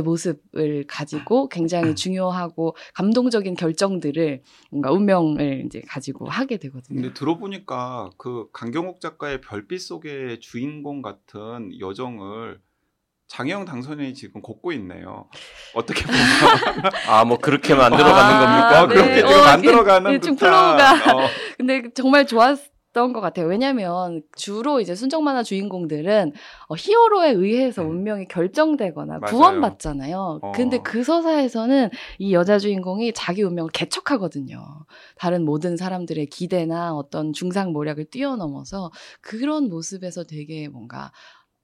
모습을 0.03 0.85
가지고 0.87 1.49
굉장히 1.49 1.95
중요하고 1.95 2.77
감동적인 2.95 3.55
결정들을 3.55 4.43
뭔가 4.71 4.91
운명을 4.91 5.65
이제 5.67 5.83
가지고 5.89 6.29
하게 6.29 6.57
되거든요. 6.59 7.01
근데 7.01 7.15
들어보니까 7.15 8.11
그 8.17 8.49
강경옥 8.53 9.01
작가의 9.01 9.41
별빛 9.41 9.81
속의 9.81 10.41
주인공 10.41 11.03
같은 11.03 11.79
여정을 11.81 12.61
장혜영 13.27 13.65
당선인이 13.65 14.15
지금 14.15 14.43
걷고 14.43 14.73
있네요. 14.73 15.29
어떻게 15.75 16.05
보면 16.07 16.21
아, 17.09 17.25
뭐 17.25 17.39
그렇게 17.39 17.75
만들어가는 17.75 18.37
아, 18.37 18.39
겁니까? 18.39 18.83
어, 18.83 18.87
그렇게 18.87 19.11
네. 19.11 19.17
지금 19.17 19.41
어, 19.41 19.45
만들어가는 19.45 20.11
네, 20.13 20.21
좀 20.21 20.37
듯한, 20.37 20.51
flow가. 20.51 21.17
어, 21.17 21.29
근데 21.57 21.83
정말 21.95 22.27
좋았던 22.27 23.13
것 23.13 23.21
같아요. 23.21 23.47
왜냐하면 23.47 24.23
주로 24.35 24.81
이제 24.81 24.95
순정 24.95 25.23
만화 25.25 25.43
주인공들은 25.43 26.33
어, 26.69 26.75
히어로에 26.75 27.33
의해서 27.33 27.83
음. 27.83 27.91
운명이 27.91 28.29
결정되거나 28.29 29.19
맞아요. 29.19 29.37
구원받잖아요. 29.37 30.41
어. 30.43 30.53
근데 30.53 30.79
그 30.79 31.05
서사에서는 31.05 31.91
이 32.19 32.33
여자 32.33 32.59
주인공이 32.59 33.13
자기 33.13 33.43
운명을 33.43 33.71
개척하거든요. 33.73 34.65
다른 35.17 35.45
모든 35.45 35.77
사람들의 35.77 36.25
기대나 36.27 36.95
어떤 36.95 37.33
중상 37.33 37.73
모략을 37.73 38.07
뛰어넘어서 38.07 38.91
그런 39.21 39.69
모습에서 39.69 40.25
되게 40.25 40.69
뭔가 40.69 41.13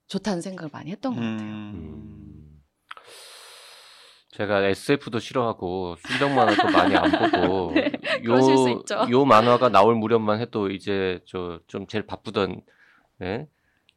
좋다는 0.08 0.42
생각을 0.42 0.70
많이 0.72 0.90
했던 0.90 1.14
것 1.14 1.20
같아요. 1.20 1.48
음. 1.48 2.59
제가 4.32 4.62
SF도 4.64 5.18
싫어하고 5.18 5.96
순정 6.06 6.34
만화도 6.34 6.70
많이 6.70 6.94
안 6.96 7.10
보고 7.10 7.72
네, 7.74 7.90
있죠. 8.80 9.06
요 9.10 9.24
만화가 9.24 9.70
나올 9.70 9.94
무렵만 9.96 10.40
해도 10.40 10.70
이제 10.70 11.20
저 11.26 11.60
좀 11.66 11.86
제일 11.86 12.06
바쁘던 12.06 12.60
예? 13.22 13.46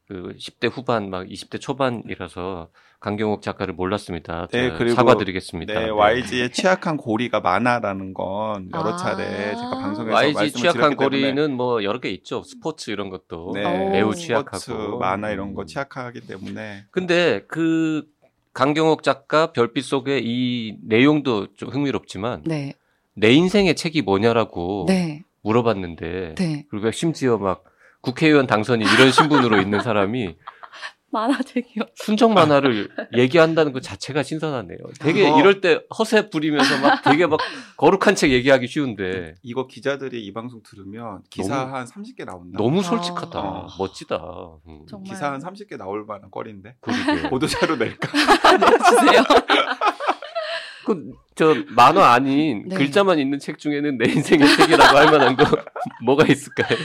그 0.08 0.34
10대 0.38 0.70
후반 0.72 1.10
막 1.10 1.26
20대 1.28 1.62
초반이라서 1.62 2.70
강경옥 3.00 3.42
작가를 3.42 3.74
몰랐습니다. 3.74 4.48
네, 4.52 4.70
저 4.70 4.78
그리고 4.78 4.96
사과드리겠습니다. 4.96 5.74
네, 5.74 5.90
YG의 5.90 6.52
취약한 6.52 6.98
고리가 6.98 7.40
많아라는 7.42 8.14
건 8.14 8.70
여러 8.74 8.94
아. 8.94 8.96
차례 8.96 9.52
제가 9.56 9.70
방송에서 9.72 10.16
YG 10.16 10.34
말씀을 10.34 10.62
취약한 10.62 10.82
드렸기 10.82 10.98
때문에 10.98 11.22
고리는 11.32 11.58
뭐 11.58 11.84
여러 11.84 12.00
개 12.00 12.10
있죠. 12.10 12.44
스포츠 12.44 12.92
이런 12.92 13.10
것도 13.10 13.52
네, 13.56 13.66
오. 13.66 13.90
매우 13.92 14.16
취약하고 14.16 15.00
만화 15.00 15.32
이런 15.32 15.54
거 15.54 15.62
음. 15.64 15.66
취약하기 15.68 16.22
때문에 16.28 16.86
근데 16.92 17.44
그 17.48 18.06
강경옥 18.54 19.04
작가 19.04 19.52
별빛 19.52 19.84
속의 19.84 20.22
이 20.24 20.78
내용도 20.84 21.48
좀 21.56 21.70
흥미롭지만 21.70 22.44
네, 22.46 22.74
내 23.16 23.32
인생의 23.32 23.76
책이 23.76 24.04
뭐냐라고 24.04 24.86
네, 24.88 25.24
물어봤는데 25.42 26.36
네. 26.36 26.66
그리고 26.70 26.92
심지어 26.92 27.38
막 27.38 27.64
국회의원 28.02 28.48
당선인 28.48 28.88
이런 28.96 29.12
신분으로 29.12 29.60
있는 29.60 29.82
사람이 29.82 30.36
만화책이요. 31.14 31.84
순정 31.96 32.34
만화를 32.34 32.90
얘기한다는 33.16 33.72
것 33.72 33.82
자체가 33.82 34.24
신선하네요. 34.24 34.78
되게 35.00 35.24
그거- 35.24 35.40
이럴 35.40 35.62
때 35.62 35.80
허세 35.98 36.30
부리면서 36.30 36.80
막 36.82 37.02
되게 37.04 37.26
막 37.28 37.40
거룩한 37.78 38.16
책 38.16 38.32
얘기하기 38.32 38.68
쉬운데 38.68 39.36
이거 39.44 39.68
기자들이 39.68 40.26
이 40.26 40.34
방송 40.34 40.62
들으면 40.64 41.22
기사 41.30 41.58
너무- 41.64 41.76
한 41.76 41.86
30개 41.86 42.26
나온다. 42.26 42.58
너무 42.58 42.80
아. 42.80 42.84
솔직하다. 42.84 43.40
어. 43.40 43.68
멋지다. 43.78 44.16
음. 44.68 44.86
정말 44.90 45.10
기사 45.14 45.32
한 45.32 45.40
30개 45.40 45.78
나올 45.78 46.04
만한 46.06 46.30
거리인데 46.32 46.76
그러게. 46.82 47.30
보도자료 47.30 47.76
낼까? 47.78 48.10
주세요. 48.90 49.24
그저 50.84 51.56
만화 51.70 52.14
아닌 52.14 52.66
네. 52.68 52.76
글자만 52.76 53.20
있는 53.20 53.40
책 53.40 53.58
중에는 53.58 53.98
내 53.98 54.12
인생의 54.12 54.48
책이라고 54.58 54.98
할 54.98 55.06
만한 55.12 55.36
거 55.36 55.44
뭐가 56.06 56.26
있을까요? 56.28 56.78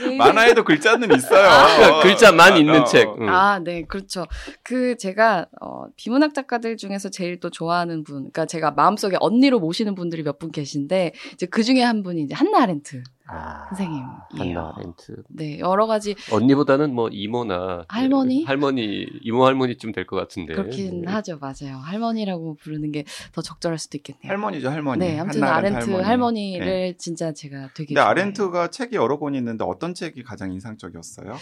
네. 0.00 0.16
만화에도 0.16 0.64
글자는 0.64 1.12
있어요. 1.16 1.76
그러니까 1.76 2.02
글자만 2.02 2.52
아, 2.52 2.56
있는 2.56 2.80
어. 2.82 2.84
책. 2.84 3.08
응. 3.20 3.28
아, 3.28 3.58
네, 3.58 3.82
그렇죠. 3.82 4.26
그 4.62 4.96
제가 4.96 5.46
어, 5.60 5.86
비문학 5.96 6.34
작가들 6.34 6.76
중에서 6.76 7.08
제일 7.08 7.40
또 7.40 7.50
좋아하는 7.50 8.04
분, 8.04 8.16
그러니까 8.16 8.46
제가 8.46 8.70
마음속에 8.72 9.16
언니로 9.20 9.58
모시는 9.60 9.94
분들이 9.94 10.22
몇 10.22 10.38
분 10.38 10.52
계신데 10.52 11.14
이제 11.32 11.46
그 11.46 11.64
중에 11.64 11.82
한 11.82 12.04
분이 12.04 12.22
이제 12.22 12.34
한나 12.34 12.62
아렌트 12.62 13.02
아, 13.30 13.66
선생님이에요. 13.68 14.08
한나 14.36 14.74
렌트. 14.78 15.22
네, 15.28 15.58
여러 15.58 15.86
가지 15.86 16.14
언니보다는 16.32 16.94
뭐 16.94 17.08
이모나 17.10 17.84
할머니? 17.88 18.44
할머니 18.44 19.06
이모 19.22 19.44
할머니쯤 19.44 19.92
될 19.92 20.06
것 20.06 20.16
같은데. 20.16 20.54
그렇긴 20.54 21.02
네. 21.02 21.10
하죠, 21.12 21.38
맞아요. 21.38 21.76
할머니라고 21.82 22.54
부르는 22.56 22.92
게 22.92 23.04
더 23.32 23.42
적절할 23.42 23.78
수도 23.78 23.98
있겠네요. 23.98 24.28
할머니죠, 24.30 24.70
할머니. 24.70 25.00
네, 25.06 25.18
아무튼 25.18 25.44
아렌트 25.44 25.90
할머니. 25.90 26.58
를 26.58 26.66
네. 26.66 26.94
진짜 26.98 27.32
제가 27.32 27.68
되게 27.74 27.88
근데 27.88 27.94
좋아해요. 27.94 28.10
아렌트가 28.10 28.68
책이 28.70 28.96
여러 28.96 29.18
권 29.18 29.34
있는데 29.34 29.64
어떤 29.64 29.92
책이 29.94 30.22
가장 30.22 30.52
인상적이었어요? 30.52 31.36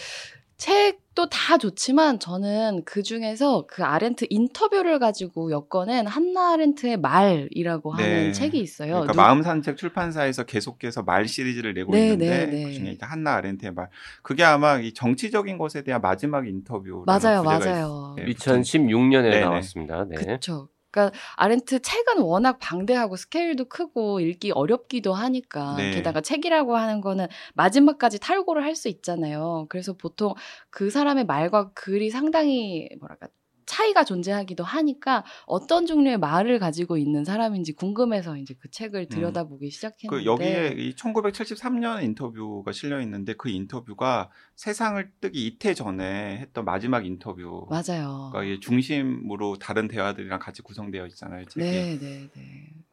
책도 0.57 1.29
다 1.29 1.57
좋지만 1.59 2.19
저는 2.19 2.81
그 2.83 3.03
중에서 3.03 3.65
그 3.67 3.83
아렌트 3.83 4.25
인터뷰를 4.29 4.97
가지고 4.97 5.51
엮어낸 5.51 6.07
한나 6.07 6.53
아렌트의 6.53 6.97
말이라고 6.97 7.93
하는 7.93 8.07
네. 8.27 8.31
책이 8.31 8.59
있어요. 8.59 8.93
그러니까 8.93 9.13
누- 9.13 9.17
마음 9.17 9.43
산책 9.43 9.77
출판사에서 9.77 10.45
계속해서 10.45 11.03
말 11.03 11.27
시리즈를 11.27 11.73
내고 11.75 11.91
네, 11.91 12.03
있는데 12.13 12.45
네, 12.45 12.45
네. 12.47 12.63
그중에 12.65 12.91
이제 12.91 13.05
한나 13.05 13.35
아렌트의 13.35 13.73
말. 13.73 13.89
그게 14.23 14.43
아마 14.43 14.79
이 14.79 14.93
정치적인 14.93 15.59
것에 15.59 15.83
대한 15.83 16.01
마지막 16.01 16.47
인터뷰. 16.47 17.03
맞아요, 17.05 17.43
맞아요. 17.43 18.15
네, 18.17 18.25
2016년에 18.25 19.21
네네. 19.29 19.39
나왔습니다. 19.41 20.05
네. 20.09 20.15
그쵸. 20.15 20.69
그러니까 20.97 21.17
아렌트 21.35 21.79
책은 21.81 22.19
워낙 22.21 22.57
방대하고 22.59 23.15
스케일도 23.15 23.65
크고 23.65 24.19
읽기 24.19 24.51
어렵기도 24.51 25.13
하니까 25.13 25.75
네. 25.77 25.91
게다가 25.91 26.21
책이라고 26.21 26.75
하는 26.75 27.01
거는 27.01 27.27
마지막까지 27.55 28.19
탈고를 28.19 28.63
할 28.63 28.77
수 28.77 28.89
있잖아요. 28.89 29.65
그래서 29.69 29.93
보통 29.93 30.35
그 30.69 30.91
사람의 30.91 31.25
말과 31.25 31.71
글이 31.73 32.11
상당히 32.11 32.87
뭐랄까 32.99 33.27
차이가 33.67 34.03
존재하기도 34.03 34.63
하니까 34.63 35.23
어떤 35.45 35.85
종류의 35.85 36.17
말을 36.17 36.57
가지고 36.57 36.97
있는 36.97 37.23
사람인지 37.23 37.73
궁금해서 37.73 38.37
이제 38.37 38.55
그 38.59 38.71
책을 38.71 39.09
들여다보기 39.09 39.69
시작했는데 39.69 40.07
그 40.07 40.25
여기에 40.25 40.75
이 40.77 40.95
1973년 40.95 42.03
인터뷰가 42.03 42.71
실려 42.71 42.99
있는데 43.01 43.33
그 43.33 43.49
인터뷰가 43.49 44.31
세상을 44.55 45.11
뜨기 45.21 45.45
이태 45.45 45.73
전에 45.75 46.39
했던 46.39 46.65
마지막 46.65 47.05
인터뷰. 47.05 47.67
맞아요. 47.69 48.29
그러니까 48.31 48.43
이 48.55 48.59
중심으로 48.59 49.59
다른 49.59 49.87
대화들이랑 49.87 50.39
같이 50.39 50.61
구성되어 50.61 51.05
있잖아요. 51.07 51.45
책이. 51.45 51.65
네, 51.65 51.99
네, 51.99 52.29
네. 52.33 52.43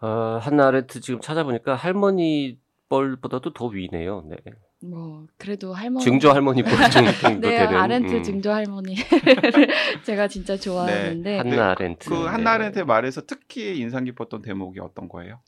아, 0.01 0.39
한나 0.43 0.67
아렌트 0.67 1.01
지금 1.01 1.21
찾아보니까 1.21 1.77
할머니 1.77 2.59
뻘보다도 2.89 3.53
더 3.55 3.67
위네요. 3.67 4.25
네. 4.29 4.37
뭐 4.89 5.27
그래도 5.39 5.73
할머니 5.73 6.05
증조 6.05 6.31
할머니 6.31 6.63
뻘 6.63 6.71
정도 6.91 7.11
네, 7.41 7.59
되는. 7.59 7.77
아렌트 7.77 8.15
음. 8.15 8.23
증조 8.23 8.51
할머니 8.53 8.97
제가 10.05 10.29
진짜 10.29 10.57
좋아하는데 10.57 11.39
한나 11.39 11.71
아렌트. 11.71 12.09
그 12.09 12.15
네. 12.15 12.21
한나 12.27 12.53
아렌트의 12.53 12.85
말에서 12.85 13.23
특히 13.27 13.79
인상 13.79 14.05
깊었던 14.05 14.43
대목이 14.43 14.81
어떤 14.81 15.09
거예요? 15.09 15.41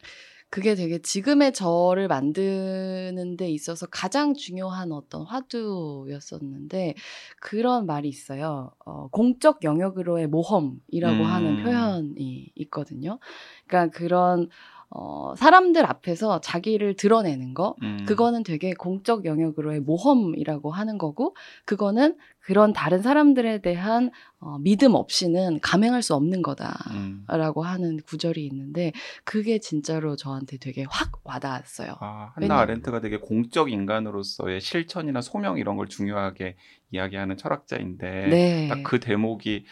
그게 0.48 0.74
되게 0.76 0.98
지금의 1.02 1.52
저를 1.52 2.06
만드는 2.08 3.36
데 3.36 3.50
있어서 3.50 3.86
가장 3.86 4.32
중요한 4.34 4.92
어떤 4.92 5.22
화두였었는데 5.26 6.94
그런 7.40 7.84
말이 7.86 8.08
있어요. 8.08 8.70
어, 8.84 9.08
공적 9.08 9.64
영역으로의 9.64 10.28
모험이라고 10.28 11.16
음. 11.16 11.22
하는 11.24 11.62
표현이 11.62 12.52
있거든요. 12.54 13.18
그러니까 13.66 13.96
그런 13.98 14.48
어, 14.90 15.34
사람들 15.36 15.84
앞에서 15.84 16.40
자기를 16.40 16.94
드러내는 16.94 17.54
거, 17.54 17.74
음. 17.82 18.04
그거는 18.06 18.42
되게 18.42 18.72
공적 18.74 19.24
영역으로의 19.24 19.80
모험이라고 19.80 20.70
하는 20.70 20.98
거고, 20.98 21.34
그거는 21.64 22.16
그런 22.46 22.72
다른 22.72 23.02
사람들에 23.02 23.60
대한 23.60 24.12
어, 24.38 24.58
믿음 24.58 24.94
없이는 24.94 25.58
감행할 25.60 26.02
수 26.02 26.14
없는 26.14 26.42
거다. 26.42 26.78
음. 26.92 27.24
라고 27.26 27.64
하는 27.64 27.98
구절이 28.06 28.46
있는데 28.46 28.92
그게 29.24 29.58
진짜로 29.58 30.14
저한테 30.14 30.58
되게 30.58 30.84
확 30.88 31.20
와닿았어요. 31.24 31.96
아, 31.98 32.30
한나 32.34 32.60
아렌트가 32.60 33.00
되게 33.00 33.16
공적 33.16 33.72
인간으로서의 33.72 34.60
실천이나 34.60 35.20
소명 35.20 35.58
이런 35.58 35.76
걸 35.76 35.88
중요하게 35.88 36.56
이야기하는 36.92 37.36
철학자인데 37.36 38.26
네. 38.28 38.68
딱그 38.68 39.00
대목이 39.00 39.64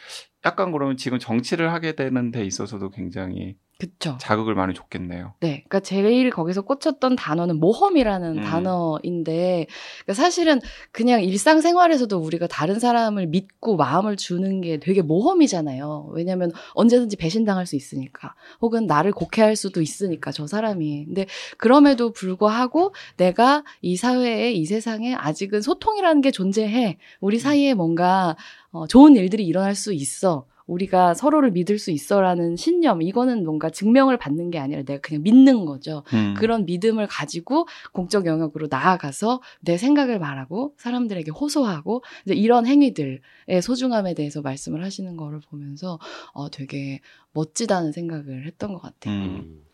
약간 0.45 0.73
그러면 0.73 0.97
지금 0.97 1.21
정치를 1.21 1.73
하게 1.73 1.95
되는 1.95 2.33
데 2.33 2.45
있어서도 2.45 2.91
굉장히 2.91 3.57
그쵸. 3.79 4.17
자극을 4.21 4.55
많이 4.55 4.73
줬겠네요. 4.73 5.35
네. 5.41 5.65
그러니까 5.67 5.81
제일 5.81 6.31
거기서 6.31 6.63
꽂혔던 6.63 7.17
단어는 7.17 7.59
모험이라는 7.59 8.39
음. 8.39 8.45
단어인데 8.45 9.67
그러니까 10.05 10.15
사실은 10.15 10.61
그냥 10.93 11.23
일상생활에서도 11.23 12.17
우리가 12.17 12.47
다른 12.47 12.79
사람을 12.79 13.27
믿고 13.27 13.77
마음을 13.77 14.17
주는 14.17 14.61
게 14.61 14.79
되게 14.79 15.03
모험이잖아요. 15.03 16.11
왜냐면 16.13 16.53
언제든지 16.75 17.17
배신당할 17.17 17.67
수 17.67 17.75
있으니까. 17.75 18.35
혹은 18.63 18.87
나를 18.87 19.11
곡해할 19.13 19.57
수도 19.57 19.83
있으니까 19.83 20.31
저 20.31 20.47
사람이. 20.47 21.07
근데 21.07 21.27
그럼에도 21.59 22.13
불구하고 22.13 22.95
내가 23.17 23.65
이 23.83 23.97
사회에 23.97 24.53
이 24.53 24.67
세상에 24.67 25.15
아직은 25.15 25.63
소통이라는 25.63 26.21
게 26.23 26.31
존재해. 26.31 26.99
우리 27.21 27.39
사이에 27.39 27.75
뭔가 27.75 28.37
어, 28.71 28.87
좋은 28.87 29.17
일들이 29.17 29.45
일어날 29.45 29.75
수 29.75 29.93
있어. 29.93 30.47
우리가 30.67 31.15
서로를 31.15 31.51
믿을 31.51 31.79
수 31.79 31.91
있어라는 31.91 32.57
신념, 32.57 33.03
이거는 33.03 33.45
뭔가 33.45 33.71
증명을 33.71 34.17
받는 34.17 34.51
게 34.51 34.59
아니라 34.59 34.83
내가 34.83 35.01
그냥 35.01 35.23
믿는 35.23 35.67
거죠. 35.67 36.03
음. 36.15 36.35
그런 36.37 36.65
믿음을 36.65 37.07
가지고 37.07 37.67
공적 37.93 38.27
영역으로 38.27 38.69
나아가서 38.71 39.43
내 39.61 39.77
생각을 39.77 40.19
말하고 40.19 40.75
사람들에게 40.79 41.31
호소하고 41.31 42.03
이제 42.25 42.35
이런 42.35 42.67
행위들의 42.67 43.21
소중함에 43.63 44.15
대해서 44.15 44.41
말씀을 44.41 44.83
하시는 44.83 45.17
거를 45.17 45.41
보면서 45.41 45.99
어, 46.33 46.51
되게 46.51 47.01
멋지다는 47.33 47.93
생각을 47.93 48.47
했던 48.47 48.73
것 48.73 48.81
같아요. 48.81 49.15
음. 49.15 49.37
음. 49.37 49.65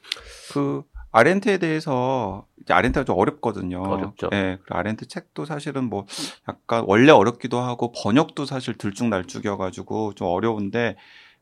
그 0.52 0.82
아렌트에 1.12 1.58
대해서 1.58 2.46
이제 2.62 2.72
아렌트가 2.72 3.04
좀 3.04 3.18
어렵거든요. 3.18 3.82
어렵죠. 3.82 4.28
예, 4.32 4.58
그 4.64 4.74
아렌트 4.74 5.06
책도 5.08 5.44
사실은 5.44 5.84
뭐 5.84 6.06
약간 6.48 6.84
원래 6.86 7.10
어렵기도 7.12 7.58
하고 7.58 7.92
번역도 7.92 8.46
사실 8.46 8.74
들쭉날쭉이어 8.78 9.56
가지고 9.56 10.14
좀 10.14 10.28
어려운데 10.28 10.96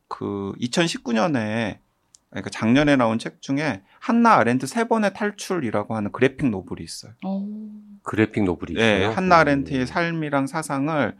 그 0.09 0.53
2019년에 0.61 1.79
그러니까 2.31 2.51
작년에 2.51 2.97
나온 2.97 3.19
책 3.19 3.41
중에 3.41 3.83
한나 4.01 4.35
아렌트 4.35 4.67
세 4.67 4.85
번의 4.85 5.13
탈출이라고 5.15 5.95
하는 5.97 6.13
그래픽 6.13 6.49
노블이 6.51 6.83
있어요. 6.83 7.13
어, 7.25 7.47
그래픽 8.03 8.45
노블이 8.45 8.79
예, 8.79 8.99
있어요. 8.99 9.11
한나 9.11 9.37
음. 9.37 9.41
아렌트의 9.41 9.87
삶이랑 9.87 10.47
사상을 10.47 11.17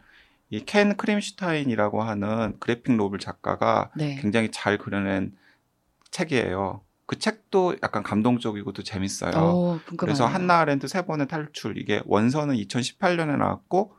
이 0.51 0.61
켄 0.65 0.97
크림슈타인이라고 0.97 2.01
하는 2.01 2.55
그래픽 2.59 2.95
노블 2.95 3.19
작가가 3.19 3.91
네. 3.95 4.17
굉장히 4.19 4.49
잘 4.51 4.77
그려낸 4.79 5.35
책이에요. 6.09 6.81
그 7.09 7.17
책도 7.17 7.77
약간 7.81 8.03
감동적이고 8.03 8.71
또 8.71 8.83
재밌어요. 8.83 9.31
어, 9.35 9.79
궁금하네요. 9.83 9.97
그래서 9.97 10.27
한나 10.27 10.59
아렌트 10.59 10.87
세 10.87 11.01
번의 11.07 11.27
탈출 11.27 11.75
이게 11.79 12.03
원서는 12.05 12.53
2018년에 12.55 13.35
나왔고 13.35 13.95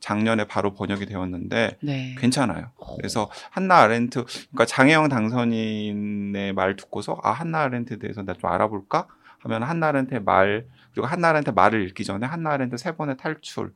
작년에 0.00 0.46
바로 0.46 0.72
번역이 0.72 1.04
되었는데 1.04 1.76
네. 1.82 2.14
괜찮아요. 2.18 2.70
어. 2.78 2.96
그래서 2.96 3.30
한나 3.50 3.80
아렌트 3.80 4.24
그러니까 4.24 4.64
장혜영 4.64 5.10
당선인의 5.10 6.54
말 6.54 6.74
듣고서 6.76 7.20
아 7.22 7.32
한나 7.32 7.60
아렌트에 7.64 7.98
대해서 7.98 8.22
나 8.22 8.32
좀 8.32 8.50
알아볼까 8.50 9.08
하면 9.40 9.62
한나 9.62 9.88
아렌트의 9.88 10.22
말 10.22 10.64
그리고 10.94 11.06
한나 11.06 11.28
아렌트 11.28 11.50
말을 11.50 11.86
읽기 11.88 12.02
전에 12.04 12.26
한나 12.26 12.52
아렌트 12.52 12.78
세 12.78 12.92
번의 12.96 13.18
탈출이라는 13.18 13.72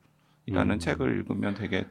음. 0.71 0.79
책을 0.79 1.15
읽으면 1.19 1.53
되게 1.53 1.85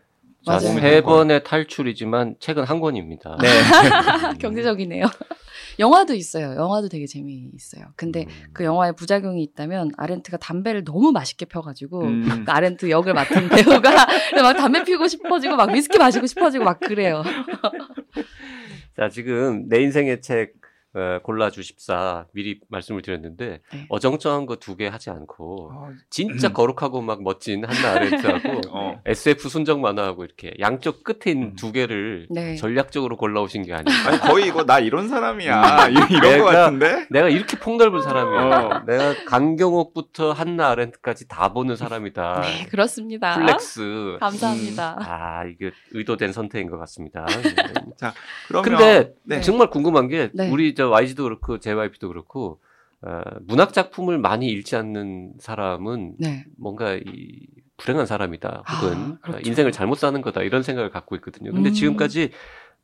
세. 0.44 1.00
번의 1.02 1.44
탈출이지만 1.44 2.34
책은 2.40 2.64
한 2.64 2.80
권입니다. 2.80 3.38
네. 3.40 3.48
경제적이네요. 4.40 5.06
영화도 5.78 6.14
있어요. 6.14 6.54
영화도 6.56 6.88
되게 6.88 7.06
재미있어요. 7.06 7.84
근데 7.96 8.22
음. 8.22 8.50
그 8.52 8.64
영화의 8.64 8.94
부작용이 8.94 9.42
있다면 9.42 9.92
아렌트가 9.96 10.36
담배를 10.38 10.84
너무 10.84 11.12
맛있게 11.12 11.46
펴가지고 11.46 12.02
음. 12.02 12.22
그 12.46 12.50
아렌트 12.50 12.90
역을 12.90 13.14
맡은 13.14 13.48
배우가 13.48 13.90
막 14.42 14.52
담배 14.54 14.82
피우고 14.84 15.06
싶어지고 15.06 15.56
막 15.56 15.70
위스키 15.70 15.98
마시고 15.98 16.26
싶어지고 16.26 16.64
막 16.64 16.80
그래요. 16.80 17.22
자, 18.96 19.08
지금 19.08 19.68
내 19.68 19.80
인생의 19.82 20.20
책 20.22 20.54
어, 20.98 21.20
골라주십사 21.22 22.26
미리 22.32 22.58
말씀을 22.68 23.02
드렸는데 23.02 23.60
네. 23.72 23.86
어정쩡한 23.88 24.46
거 24.46 24.56
두 24.56 24.76
개 24.76 24.86
하지 24.88 25.10
않고 25.10 25.70
아, 25.72 25.90
진짜 26.10 26.52
거룩하고 26.52 27.00
막 27.00 27.22
멋진 27.22 27.64
한나 27.64 27.92
아렌트하고 27.96 28.60
어. 28.70 29.00
SF 29.06 29.48
순정 29.48 29.80
만화하고 29.80 30.24
이렇게 30.24 30.52
양쪽 30.60 31.04
끝에 31.04 31.32
있는 31.32 31.48
음. 31.48 31.56
두 31.56 31.72
개를 31.72 32.26
네. 32.30 32.56
전략적으로 32.56 33.16
골라오신 33.16 33.62
게 33.62 33.72
아니에요. 33.74 33.98
아니 34.08 34.18
거의 34.18 34.46
이거 34.48 34.64
나 34.64 34.78
이런 34.80 35.08
사람이야 35.08 35.88
이- 35.88 35.92
이런 36.10 36.20
내가- 36.32 36.38
거 36.38 36.44
같은데 36.44 37.06
내가 37.10 37.28
이렇게 37.28 37.58
폭넓은 37.58 38.02
사람이야. 38.02 38.40
어. 38.58 38.84
내가 38.86 39.14
강경옥부터 39.26 40.32
한나 40.32 40.68
아렌트까지 40.70 41.28
다 41.28 41.52
보는 41.52 41.76
사람이다. 41.76 42.40
네, 42.42 42.66
그렇습니다. 42.70 43.34
flex. 43.36 44.16
감사합니다. 44.20 44.96
아, 45.00 45.44
이게 45.44 45.70
의도된 45.92 46.32
선택인 46.32 46.70
것 46.70 46.78
같습니다. 46.78 47.26
그러면 48.48 48.64
근데 48.64 49.12
네. 49.24 49.40
정말 49.40 49.70
궁금한 49.70 50.08
게 50.08 50.30
네. 50.34 50.50
우리 50.50 50.74
저 50.74 50.87
YG도 50.90 51.24
그렇고 51.24 51.58
JYP도 51.58 52.08
그렇고 52.08 52.60
어, 53.02 53.20
문학 53.42 53.72
작품을 53.72 54.18
많이 54.18 54.48
읽지 54.48 54.76
않는 54.76 55.34
사람은 55.38 56.16
네. 56.18 56.44
뭔가 56.56 56.94
이 56.96 57.46
불행한 57.76 58.06
사람이다 58.06 58.64
혹은 58.68 58.98
아, 58.98 59.18
그렇죠. 59.22 59.38
어, 59.38 59.40
인생을 59.44 59.72
잘못 59.72 59.98
사는 59.98 60.20
거다 60.20 60.42
이런 60.42 60.62
생각을 60.62 60.90
갖고 60.90 61.14
있거든요. 61.16 61.52
근데 61.52 61.70
음. 61.70 61.72
지금까지 61.72 62.30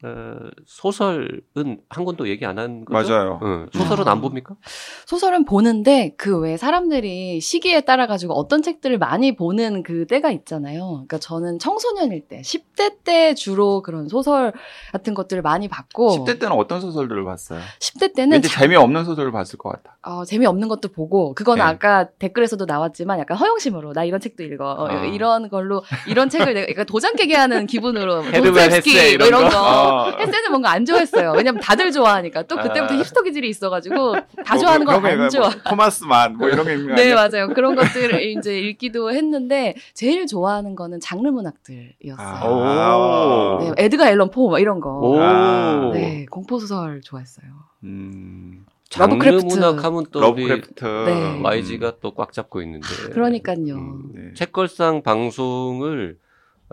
어, 0.02 0.34
소설은 0.66 1.78
한 1.88 2.04
권도 2.04 2.28
얘기 2.28 2.44
안 2.44 2.58
한 2.58 2.84
거죠? 2.84 3.12
맞아요. 3.12 3.40
어, 3.42 3.66
소설은 3.72 4.06
아. 4.06 4.12
안 4.12 4.20
봅니까? 4.20 4.54
소설은 5.06 5.44
보는데 5.44 6.14
그외 6.18 6.56
사람들이 6.56 7.40
시기에 7.40 7.80
따라 7.82 8.06
가지고 8.06 8.34
어떤 8.34 8.60
책들을 8.62 8.98
많이 8.98 9.34
보는 9.34 9.82
그 9.82 10.06
때가 10.06 10.30
있잖아요. 10.30 10.90
그러니까 10.90 11.18
저는 11.18 11.58
청소년일 11.58 12.28
때, 12.28 12.42
10대 12.42 13.02
때 13.04 13.34
주로 13.34 13.82
그런 13.82 14.08
소설 14.08 14.52
같은 14.92 15.14
것들을 15.14 15.42
많이 15.42 15.68
봤고 15.68 16.24
10대 16.26 16.38
때는 16.38 16.52
어떤 16.56 16.80
소설들을 16.80 17.24
봤어요? 17.24 17.60
10대 17.80 18.14
때는 18.14 18.32
왠지 18.36 18.48
자- 18.48 18.60
재미없는 18.60 19.04
소설을 19.04 19.32
봤을 19.32 19.58
것 19.58 19.70
같아. 19.70 19.96
어, 20.02 20.24
재미없는 20.24 20.68
것도 20.68 20.88
보고 20.92 21.34
그건 21.34 21.56
네. 21.56 21.62
아까 21.62 22.08
댓글에서도 22.18 22.62
나왔지만 22.66 23.18
약간 23.20 23.36
허영심으로 23.38 23.94
나 23.94 24.04
이런 24.04 24.20
책도 24.20 24.42
읽어 24.42 24.64
어, 24.72 24.86
아. 24.88 25.04
이런 25.06 25.48
걸로 25.48 25.82
이런 26.06 26.28
책을 26.28 26.52
내가 26.52 26.70
약간 26.70 26.84
도장 26.86 27.14
깨게 27.16 27.34
하는 27.34 27.66
기분으로 27.66 28.22
헤르만 28.24 28.42
도스토옙스키 28.52 28.90
헤세 28.98 29.16
뭐 29.16 29.26
이런 29.26 29.40
이런 29.40 29.50
거? 29.50 29.58
거 29.62 29.93
아. 30.02 30.16
헤세는 30.18 30.50
뭔가 30.50 30.70
안 30.72 30.84
좋아했어요 30.84 31.32
왜냐면 31.36 31.60
다들 31.60 31.92
좋아하니까 31.92 32.42
또 32.42 32.56
그때부터 32.56 32.94
아. 32.94 32.96
힙스터 32.98 33.22
기질이 33.22 33.48
있어가지고 33.48 34.12
다 34.14 34.54
뭐, 34.54 34.58
좋아하는 34.58 34.86
그런 34.86 35.02
거거안 35.02 35.30
좋아 35.30 35.48
뭐 35.48 35.60
토마스만 35.68 36.36
뭐 36.36 36.48
이런 36.48 36.64
게 36.66 36.74
있는 36.74 36.88
거 36.88 36.94
네? 36.94 37.14
맞아요 37.14 37.48
그런 37.54 37.74
것들을 37.74 38.22
이제 38.22 38.58
읽기도 38.58 39.12
했는데 39.12 39.74
제일 39.94 40.26
좋아하는 40.26 40.74
거는 40.74 41.00
장르 41.00 41.28
문학들이었어요 41.28 42.16
아. 42.18 43.58
네, 43.60 43.72
에드가 43.84 44.10
앨런 44.10 44.30
포뭐 44.30 44.58
이런 44.58 44.80
거 44.80 44.90
오. 45.00 45.20
아. 45.20 45.90
네 45.92 46.26
공포 46.30 46.58
소설 46.58 47.00
좋아했어요 47.02 47.46
음, 47.84 48.64
장르 48.88 49.14
러브크래프트. 49.14 49.46
문학 49.46 49.84
하면 49.84 50.04
또 50.10 50.20
러브크래프트. 50.20 50.84
네. 50.84 51.40
YG가 51.42 51.94
또 52.00 52.12
꽉 52.14 52.32
잡고 52.32 52.62
있는데. 52.62 52.86
그러니까요 53.12 53.74
음, 53.74 54.02
네. 54.14 54.34
책걸상 54.34 55.02
방송을 55.02 56.16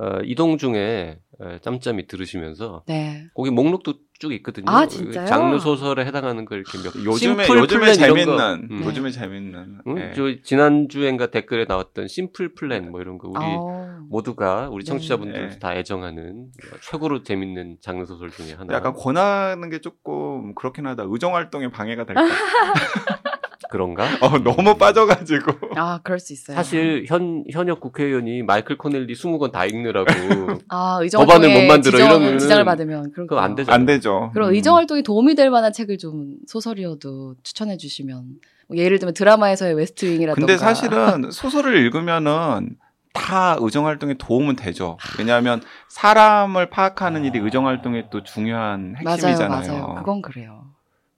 어, 0.01 0.19
이동 0.23 0.57
중에 0.57 1.19
어, 1.39 1.57
짬짬이 1.61 2.07
들으시면서 2.07 2.83
네 2.87 3.27
거기 3.35 3.51
목록도 3.51 3.93
쭉 4.19 4.31
있거든요. 4.33 4.65
아, 4.69 4.85
진짜요? 4.87 5.25
장르 5.25 5.57
소설에 5.59 6.05
해당하는 6.05 6.45
걸 6.45 6.59
이렇게 6.59 6.77
몇 6.77 6.93
요즘에 6.95 7.43
심플 7.45 7.59
요즘에. 7.59 7.93
재밌는 7.93 8.67
음. 8.69 8.83
요즘에 8.85 9.09
재밌는 9.11 9.79
응? 9.87 9.95
네. 9.95 10.13
저 10.15 10.23
지난 10.43 10.87
주엔가 10.89 11.27
댓글에 11.31 11.65
나왔던 11.67 12.07
심플 12.07 12.53
플랜 12.53 12.91
뭐 12.91 13.01
이런 13.01 13.17
거 13.17 13.27
우리 13.29 13.37
어. 13.39 13.99
모두가 14.09 14.69
우리 14.71 14.83
네. 14.83 14.89
청취자분들 14.89 15.49
네. 15.49 15.59
다 15.59 15.75
애정하는 15.75 16.49
최고로 16.81 17.23
재밌는 17.23 17.77
장르 17.81 18.05
소설 18.05 18.29
중에 18.29 18.53
하나. 18.53 18.73
약간 18.75 18.93
권하는 18.93 19.69
게 19.71 19.79
조금 19.81 20.53
그렇긴 20.55 20.85
하다. 20.87 21.05
의정 21.07 21.33
활동에 21.35 21.69
방해가 21.69 22.05
될까? 22.05 22.21
그런가? 23.71 24.03
어, 24.21 24.37
너무 24.37 24.77
빠져가지고. 24.77 25.69
아, 25.75 25.99
그럴 26.03 26.19
수 26.19 26.33
있어요. 26.33 26.55
사실 26.55 27.05
현 27.07 27.43
현역 27.51 27.79
국회의원이 27.79 28.43
마이클 28.43 28.77
코넬리 28.77 29.11
20권 29.15 29.51
다 29.51 29.65
읽느라고 29.65 30.05
아, 30.69 30.99
의정 31.01 31.21
법안을 31.25 31.47
활동에 31.47 31.61
못 31.61 31.67
만들어 31.67 31.97
지정, 31.97 32.11
이러면은 32.11 32.37
지장을 32.37 32.63
받으면 32.65 33.11
그런 33.13 33.25
그거 33.27 33.39
안 33.41 33.51
거. 33.51 33.55
되죠. 33.55 33.71
안 33.71 33.85
되죠. 33.87 34.29
그럼 34.33 34.49
음. 34.49 34.53
의정 34.53 34.75
활동에 34.75 35.01
도움이 35.01 35.33
될 35.33 35.49
만한 35.49 35.73
책을 35.73 35.97
좀 35.97 36.35
소설이어도 36.47 37.35
추천해 37.41 37.77
주시면 37.77 38.25
뭐 38.67 38.77
예를 38.77 38.99
들면 38.99 39.13
드라마에서의 39.15 39.73
웨스트윙이라던가 39.73 40.39
근데 40.39 40.57
사실은 40.57 41.31
소설을 41.31 41.75
읽으면은 41.77 42.75
다 43.13 43.57
의정 43.59 43.87
활동에 43.87 44.13
도움은 44.13 44.55
되죠. 44.55 44.97
왜냐하면 45.19 45.61
사람을 45.89 46.69
파악하는 46.69 47.25
일이 47.25 47.39
의정 47.39 47.67
활동의 47.67 48.05
또 48.11 48.23
중요한 48.23 48.95
맞아요, 49.03 49.15
핵심이잖아요. 49.15 49.71
맞아요. 49.71 49.95
그건 49.99 50.21
그래요. 50.21 50.63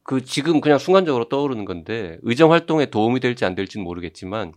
그 0.04 0.24
지금 0.24 0.62
그냥 0.62 0.78
순간적으로 0.80 1.30
떠오르는 1.30 1.66
건데 1.66 2.18
의정 2.24 2.52
활동에 2.52 2.88
도움이 2.88 3.20
될지 3.20 3.46
안 3.46 3.56
될지는 3.56 3.84
모르겠지만 3.86 4.54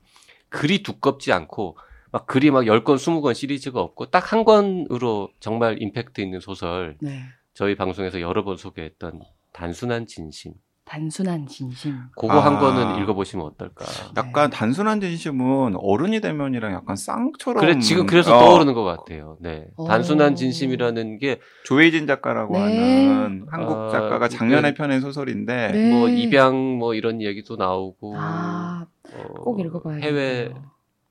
글이 0.48 0.82
두껍지 0.82 1.32
않고 1.32 1.76
막 2.12 2.26
글이 2.26 2.50
막 2.50 2.62
10권, 2.64 2.84
20권 2.96 3.34
시리즈가 3.34 3.80
없고 3.80 4.06
딱 4.06 4.32
한 4.32 4.44
권으로 4.44 5.30
정말 5.40 5.80
임팩트 5.80 6.20
있는 6.20 6.40
소설 6.40 6.96
네. 7.00 7.20
저희 7.54 7.74
방송에서 7.76 8.20
여러 8.20 8.44
번 8.44 8.56
소개했던 8.56 9.20
단순한 9.52 10.06
진심 10.06 10.54
단순한 10.86 11.48
진심. 11.48 11.98
그거 12.16 12.38
한 12.38 12.56
아. 12.56 12.58
거는 12.60 13.02
읽어보시면 13.02 13.44
어떨까. 13.44 13.84
약간 14.16 14.50
단순한 14.50 15.00
진심은 15.00 15.74
어른이 15.76 16.20
되면이랑 16.20 16.72
약간 16.74 16.94
쌍처럼. 16.94 17.60
그래 17.60 17.78
지금 17.80 18.06
그래서 18.06 18.36
어, 18.36 18.40
떠오르는 18.40 18.72
것 18.72 18.84
같아요. 18.84 19.36
네, 19.40 19.66
어. 19.76 19.86
단순한 19.88 20.36
진심이라는 20.36 21.18
게 21.18 21.40
조혜진 21.64 22.06
작가라고 22.06 22.54
네. 22.54 22.60
하는 23.08 23.46
한국 23.50 23.76
아, 23.76 23.90
작가가 23.90 24.28
그- 24.28 24.36
작년에 24.36 24.74
펴낸 24.74 25.00
소설인데 25.00 25.72
네. 25.72 25.90
뭐 25.92 26.08
입양 26.08 26.54
뭐 26.78 26.94
이런 26.94 27.20
얘기도 27.20 27.56
나오고 27.56 28.14
아, 28.16 28.86
어, 29.12 29.34
꼭 29.42 29.58
읽어봐야겠네요. 29.58 30.08
해외 30.08 30.54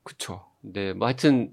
그쵸. 0.02 0.42
네, 0.62 0.94
뭐 0.94 1.06
하여튼 1.06 1.52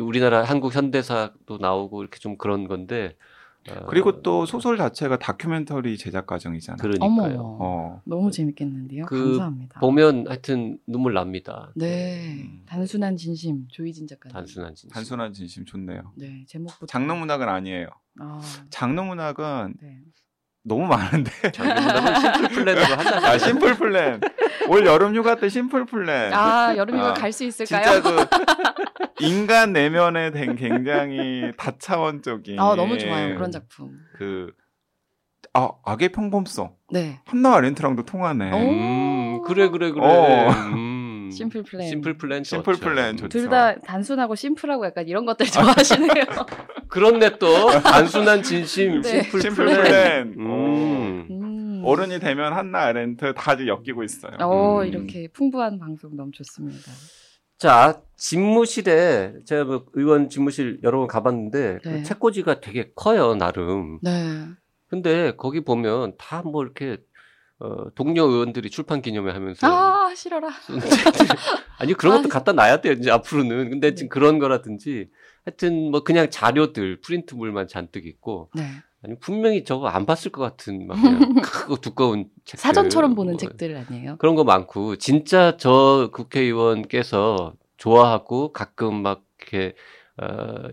우리나라 0.00 0.42
한국 0.42 0.74
현대사도 0.74 1.58
나오고 1.60 2.00
이렇게 2.00 2.18
좀 2.18 2.38
그런 2.38 2.66
건데 2.66 3.14
어, 3.14 3.28
그리고 3.88 4.22
또 4.22 4.46
소설 4.46 4.76
자체가 4.76 5.18
다큐멘터리 5.18 5.96
제작 5.98 6.26
과정이잖아요. 6.26 6.78
그러니까요. 6.78 7.40
어머. 7.40 7.56
어. 7.60 8.02
너무 8.04 8.30
재밌겠는데요. 8.30 9.06
그 9.06 9.16
감사합니다. 9.38 9.80
보면 9.80 10.26
하여튼 10.28 10.78
눈물 10.86 11.14
납니다. 11.14 11.72
네, 11.74 12.42
음. 12.42 12.62
단순한 12.66 13.16
진심 13.16 13.66
조해진 13.68 14.06
작가님. 14.06 14.32
단순한 14.32 14.74
진심. 14.74 14.90
단순한 14.90 15.32
진심 15.32 15.64
좋네요. 15.64 16.12
네, 16.16 16.44
제목부터. 16.46 16.86
장르 16.86 17.12
문학은 17.12 17.48
아니에요. 17.48 17.88
아, 18.20 18.40
장르 18.70 19.00
문학은 19.00 19.74
네. 19.80 20.00
너무 20.68 20.86
많은데. 20.86 21.30
심플 21.52 22.48
플랜으로 22.50 22.84
한다. 22.84 23.28
아, 23.28 23.38
심플 23.38 23.74
플랜. 23.74 24.20
올 24.68 24.86
여름 24.86 25.14
휴가 25.16 25.34
때 25.34 25.48
심플 25.48 25.86
플랜. 25.86 26.32
아, 26.32 26.76
여름이가 26.76 27.08
아, 27.10 27.14
갈수 27.14 27.44
있을까요? 27.44 28.00
진짜 28.02 28.28
그 28.28 29.24
인간 29.24 29.72
내면에 29.72 30.30
된 30.30 30.54
굉장히 30.56 31.52
다차원적인. 31.56 32.60
아, 32.60 32.74
너무 32.76 32.98
좋아요. 32.98 33.34
그런 33.34 33.50
작품. 33.50 33.98
그 34.16 34.52
아, 35.54 35.70
악의 35.84 36.10
평범성. 36.10 36.74
네. 36.90 37.20
한나 37.26 37.54
아렌트랑도 37.54 38.04
통하네. 38.04 38.52
오. 38.52 38.56
음, 38.70 39.42
그래 39.42 39.68
그래 39.68 39.90
그래. 39.90 40.04
어. 40.04 40.50
음. 40.74 40.87
Simple 41.30 41.62
Plan. 41.64 41.88
Simple 41.88 42.18
Plan 42.18 42.44
simple 42.44 42.74
좋죠. 42.74 42.84
플랜 42.88 43.16
좋죠. 43.16 43.28
둘 43.28 43.48
다 43.48 43.78
단순하고 43.80 44.34
심플하고 44.34 44.86
약간 44.86 45.06
이런 45.08 45.24
것들 45.26 45.46
좋아하시네요. 45.46 46.24
그렇네 46.88 47.38
또 47.38 47.70
단순한 47.80 48.42
진심 48.42 49.00
네. 49.02 49.22
simple, 49.22 49.40
Simple 49.40 49.64
Plan. 49.64 49.82
plan. 49.84 50.34
음. 50.38 51.26
음. 51.30 51.82
어른이 51.84 52.18
되면 52.18 52.52
한나 52.52 52.80
아렌트 52.86 53.32
다 53.34 53.52
아직 53.52 53.66
엮이고 53.68 54.02
있어요. 54.02 54.32
어, 54.40 54.80
음. 54.82 54.86
이렇게 54.86 55.28
풍부한 55.32 55.78
방송 55.78 56.16
너무 56.16 56.30
좋습니다. 56.32 56.90
자, 57.56 58.00
집무실에 58.16 59.34
제가 59.44 59.64
뭐 59.64 59.84
의원 59.94 60.28
집무실 60.28 60.78
여러 60.82 60.98
번 60.98 61.08
가봤는데 61.08 61.78
그 61.82 61.88
네. 61.88 62.02
책꽂이가 62.02 62.60
되게 62.60 62.90
커요 62.94 63.34
나름. 63.34 63.98
네. 64.02 64.44
근데 64.88 65.32
거기 65.36 65.60
보면 65.62 66.12
다 66.18 66.42
뭐 66.42 66.62
이렇게 66.64 66.96
어, 67.60 67.90
동료 67.94 68.24
의원들이 68.24 68.70
출판 68.70 69.02
기념회 69.02 69.32
하면서 69.32 69.66
아, 69.66 70.14
싫어라. 70.14 70.48
아니 71.78 71.94
그런 71.94 72.16
것도 72.22 72.28
아, 72.30 72.32
갖다 72.32 72.52
놔야 72.52 72.80
돼요 72.80 72.92
이제 72.94 73.10
앞으로는. 73.10 73.70
근데 73.70 73.94
지금 73.94 74.08
네. 74.08 74.12
그런 74.12 74.38
거라든지 74.38 75.08
하여튼 75.44 75.90
뭐 75.90 76.04
그냥 76.04 76.30
자료들 76.30 77.00
프린트물만 77.00 77.66
잔뜩 77.68 78.06
있고 78.06 78.50
네. 78.54 78.62
아니 79.02 79.18
분명히 79.18 79.64
저거 79.64 79.88
안 79.88 80.06
봤을 80.06 80.30
것 80.30 80.42
같은 80.42 80.86
막 80.86 80.96
크고 81.42 81.76
두꺼운 81.80 82.28
책들 82.44 82.60
사전처럼 82.62 83.14
보는 83.14 83.32
뭐 83.32 83.38
책들 83.38 83.76
아니에요? 83.76 84.16
그런 84.18 84.34
거 84.34 84.44
많고 84.44 84.96
진짜 84.96 85.56
저 85.56 86.10
국회의원께서 86.12 87.54
좋아하고 87.76 88.52
가끔 88.52 89.02
막 89.02 89.24
이렇게 89.40 89.74
어, 90.20 90.68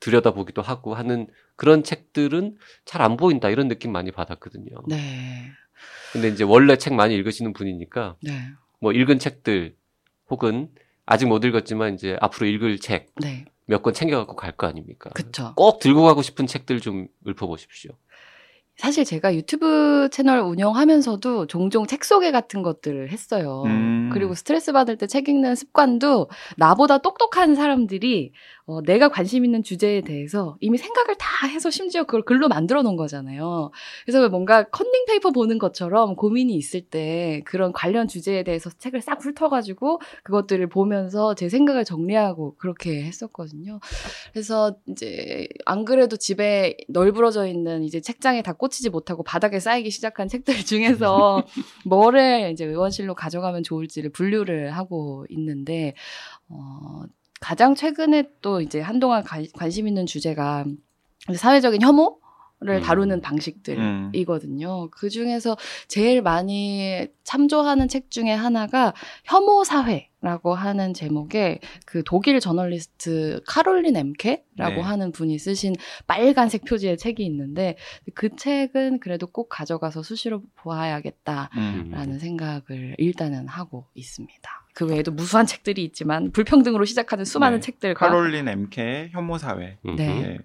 들여다보기도 0.00 0.62
하고 0.62 0.94
하는 0.94 1.26
그런 1.56 1.82
책들은 1.82 2.56
잘 2.84 3.00
안 3.02 3.16
보인다 3.16 3.48
이런 3.50 3.68
느낌 3.68 3.92
많이 3.92 4.10
받았거든요. 4.10 4.68
네. 4.88 5.50
근데 6.12 6.28
이제 6.28 6.44
원래 6.44 6.76
책 6.76 6.94
많이 6.94 7.14
읽으시는 7.14 7.52
분이니까 7.52 8.16
네. 8.22 8.48
뭐 8.80 8.92
읽은 8.92 9.18
책들 9.18 9.74
혹은 10.30 10.68
아직 11.04 11.26
못 11.26 11.44
읽었지만 11.44 11.94
이제 11.94 12.16
앞으로 12.20 12.46
읽을 12.46 12.78
책몇권 12.78 13.12
네. 13.20 13.44
챙겨갖고 13.92 14.36
갈 14.36 14.52
거 14.52 14.66
아닙니까? 14.66 15.10
그쵸. 15.10 15.52
꼭 15.56 15.78
들고 15.78 16.02
가고 16.02 16.22
싶은 16.22 16.46
책들 16.46 16.80
좀 16.80 17.08
읊어보십시오. 17.26 17.92
사실 18.76 19.04
제가 19.04 19.34
유튜브 19.34 20.08
채널 20.12 20.40
운영하면서도 20.40 21.46
종종 21.46 21.86
책 21.86 22.04
소개 22.04 22.30
같은 22.30 22.62
것들을 22.62 23.10
했어요. 23.10 23.62
음. 23.64 24.10
그리고 24.12 24.34
스트레스 24.34 24.72
받을 24.72 24.96
때 24.98 25.06
책 25.06 25.28
읽는 25.28 25.54
습관도 25.54 26.28
나보다 26.56 26.98
똑똑한 26.98 27.54
사람들이 27.54 28.32
어, 28.66 28.82
내가 28.82 29.08
관심 29.08 29.44
있는 29.44 29.62
주제에 29.62 30.00
대해서 30.00 30.56
이미 30.60 30.76
생각을 30.76 31.14
다 31.16 31.46
해서 31.46 31.70
심지어 31.70 32.02
그걸 32.02 32.22
글로 32.22 32.48
만들어 32.48 32.82
놓은 32.82 32.96
거잖아요. 32.96 33.70
그래서 34.04 34.28
뭔가 34.28 34.64
컨닝 34.64 35.06
페이퍼 35.06 35.30
보는 35.30 35.58
것처럼 35.58 36.16
고민이 36.16 36.54
있을 36.56 36.80
때 36.82 37.42
그런 37.46 37.72
관련 37.72 38.08
주제에 38.08 38.42
대해서 38.42 38.68
책을 38.70 39.00
싹 39.02 39.24
훑어가지고 39.24 40.00
그것들을 40.24 40.68
보면서 40.68 41.34
제 41.36 41.48
생각을 41.48 41.84
정리하고 41.84 42.56
그렇게 42.58 43.04
했었거든요. 43.04 43.78
그래서 44.32 44.76
이제 44.88 45.46
안 45.64 45.84
그래도 45.84 46.16
집에 46.16 46.76
널브러져 46.88 47.46
있는 47.46 47.84
이제 47.84 48.00
책장에 48.00 48.42
다 48.42 48.52
꽂히지 48.52 48.90
못하고 48.90 49.22
바닥에 49.22 49.60
쌓이기 49.60 49.90
시작한 49.90 50.28
책들 50.28 50.64
중에서 50.64 51.44
뭐를 51.86 52.50
이제 52.52 52.64
의원실로 52.64 53.14
가져가면 53.14 53.62
좋을지를 53.62 54.10
분류를 54.10 54.70
하고 54.76 55.24
있는데 55.30 55.94
어 56.48 57.02
가장 57.40 57.74
최근에 57.74 58.30
또 58.42 58.60
이제 58.60 58.80
한동안 58.80 59.22
가- 59.22 59.42
관심 59.54 59.86
있는 59.88 60.06
주제가 60.06 60.64
사회적인 61.34 61.82
혐오 61.82 62.18
를 62.60 62.76
음. 62.76 62.80
다루는 62.80 63.16
음. 63.16 63.20
방식들이거든요. 63.20 64.88
그 64.90 65.10
중에서 65.10 65.58
제일 65.88 66.22
많이 66.22 67.06
참조하는 67.22 67.86
책 67.86 68.10
중에 68.10 68.32
하나가 68.32 68.94
혐오 69.24 69.62
사회라고 69.62 70.54
하는 70.54 70.94
제목의 70.94 71.60
그 71.84 72.02
독일 72.02 72.40
저널리스트 72.40 73.42
카롤린 73.46 73.94
엠케라고 73.94 74.76
네. 74.76 74.80
하는 74.80 75.12
분이 75.12 75.38
쓰신 75.38 75.74
빨간색 76.06 76.64
표지의 76.64 76.96
책이 76.96 77.22
있는데 77.26 77.76
그 78.14 78.34
책은 78.34 79.00
그래도 79.00 79.26
꼭 79.26 79.50
가져가서 79.50 80.02
수시로 80.02 80.40
보아야겠다. 80.54 81.50
음. 81.58 81.90
라는 81.92 82.18
생각을 82.18 82.94
일단은 82.96 83.48
하고 83.48 83.84
있습니다. 83.94 84.66
그 84.72 84.86
외에도 84.86 85.12
무수한 85.12 85.44
책들이 85.44 85.84
있지만 85.84 86.32
불평등으로 86.32 86.86
시작하는 86.86 87.26
수많은 87.26 87.58
네. 87.58 87.66
책들과 87.66 88.08
카롤린 88.08 88.48
엠케 88.48 89.10
혐오 89.12 89.36
사회. 89.36 89.76
음. 89.84 89.96
네. 89.96 90.06
네. 90.06 90.38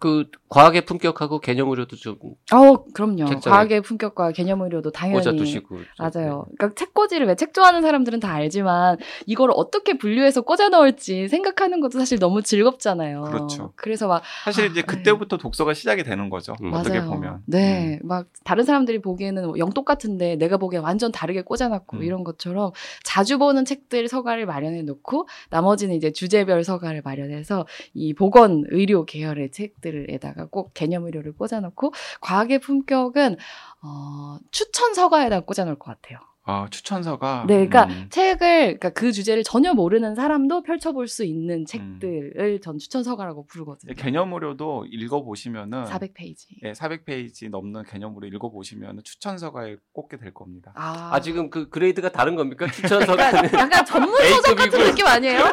그 0.00 0.24
과학의 0.48 0.84
품격하고 0.86 1.38
개념 1.40 1.68
의료도 1.70 1.94
좀 1.96 2.16
어 2.52 2.84
그럼요. 2.94 3.26
과학의 3.44 3.82
품격과 3.82 4.32
개념 4.32 4.62
의료도 4.62 4.90
당연히 4.90 5.22
꽂아 5.22 5.34
두시고 5.36 5.76
맞아요. 5.98 6.46
그러니까 6.58 6.74
책꽂이를 6.74 7.26
왜 7.28 7.34
책 7.36 7.54
좋아하는 7.54 7.82
사람들은 7.82 8.18
다 8.20 8.32
알지만 8.32 8.96
이걸 9.26 9.50
어떻게 9.54 9.96
분류해서 9.98 10.40
꽂아 10.42 10.68
넣을지 10.70 11.28
생각하는 11.28 11.80
것도 11.80 11.98
사실 11.98 12.18
너무 12.18 12.42
즐겁잖아요. 12.42 13.22
그렇죠. 13.22 13.72
그래서 13.76 14.08
막 14.08 14.22
사실 14.44 14.64
아, 14.64 14.66
이제 14.66 14.80
네. 14.80 14.86
그때부터 14.86 15.36
독서가 15.36 15.74
시작이 15.74 16.02
되는 16.02 16.28
거죠. 16.30 16.54
음. 16.62 16.72
어떻게 16.72 16.98
맞아요. 16.98 17.10
보면. 17.10 17.42
네, 17.46 18.00
막 18.02 18.26
다른 18.44 18.64
사람들이 18.64 19.00
보기에는 19.00 19.46
뭐영 19.48 19.70
똑 19.70 19.84
같은데 19.84 20.36
내가 20.36 20.56
보기엔 20.56 20.82
완전 20.82 21.12
다르게 21.12 21.42
꽂아놨고 21.42 21.98
음. 21.98 22.02
이런 22.02 22.24
것처럼 22.24 22.72
자주 23.04 23.38
보는 23.38 23.64
책들 23.64 24.08
서가를 24.08 24.46
마련해 24.46 24.82
놓고 24.82 25.28
나머지는 25.50 25.94
이제 25.94 26.10
주제별 26.12 26.64
서가를 26.64 27.02
마련해서 27.04 27.66
이 27.94 28.14
보건 28.14 28.64
의료 28.70 29.04
계열의 29.04 29.50
책들 29.50 29.89
에다가 30.08 30.46
꼭 30.46 30.72
개념 30.74 31.04
의료를 31.04 31.32
꽂아놓고 31.32 31.92
과학의 32.20 32.60
품격은 32.60 33.36
어, 33.82 34.38
추천 34.50 34.94
서가에다 34.94 35.40
꽂아놓을 35.40 35.78
것 35.78 35.86
같아요. 35.86 36.29
아, 36.50 36.66
추천서가. 36.68 37.44
네, 37.46 37.66
그러니까 37.66 37.84
음. 37.84 38.06
책을 38.10 38.38
그러니까 38.78 38.90
그 38.90 39.12
주제를 39.12 39.44
전혀 39.44 39.72
모르는 39.72 40.16
사람도 40.16 40.62
펼쳐볼 40.64 41.06
수 41.06 41.24
있는 41.24 41.64
책들을 41.64 42.60
전 42.60 42.78
추천 42.78 43.04
서가라고 43.04 43.46
부르거든요. 43.46 43.94
개념으로도 43.94 44.86
읽어보시면은 44.90 45.84
400페이지. 45.84 46.46
예, 46.64 46.72
400페이지 46.72 47.48
넘는 47.50 47.84
개념으로 47.84 48.26
읽어보시면 48.26 49.02
추천서가에 49.04 49.76
꽂게 49.92 50.16
될 50.18 50.34
겁니다. 50.34 50.72
아, 50.74 51.10
아 51.12 51.20
지금 51.20 51.50
그 51.50 51.68
그레이드가 51.68 52.10
다른 52.10 52.34
겁니까? 52.34 52.66
추천서가는 52.70 53.44
약간 53.52 53.84
전문 53.84 54.16
서적 54.18 54.56
같은. 54.56 54.80
느낌 54.80 55.06
아니에요? 55.06 55.44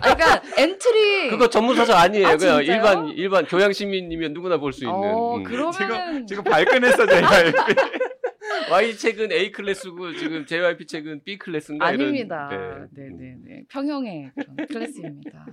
아, 0.00 0.14
그러니까 0.14 0.42
entry. 0.56 1.28
그거 1.30 1.48
전문서적 1.50 1.94
아니에요. 1.94 2.26
아, 2.28 2.36
그냥? 2.36 2.62
일반 2.64 3.08
일반 3.08 3.44
교양 3.46 3.72
시민이면 3.72 4.32
누구나 4.32 4.56
볼 4.58 4.72
수 4.72 4.84
있는. 4.84 4.94
어, 4.96 5.36
음. 5.36 5.42
그러면은 5.42 6.26
지금 6.26 6.44
발끈했어 6.44 7.06
제가. 7.06 7.28
Y 8.70 8.96
책은 8.96 9.32
A 9.32 9.52
클래스고 9.52 10.12
지금 10.14 10.46
JYP 10.46 10.86
책은 10.86 11.22
B 11.24 11.38
클래스인가 11.38 11.90
이런- 11.92 12.00
아닙니다. 12.08 12.48
네. 12.50 13.02
네, 13.02 13.08
네, 13.16 13.36
네. 13.44 13.64
평형의 13.68 14.32
그런 14.34 14.56
클래스입니다. 14.68 15.46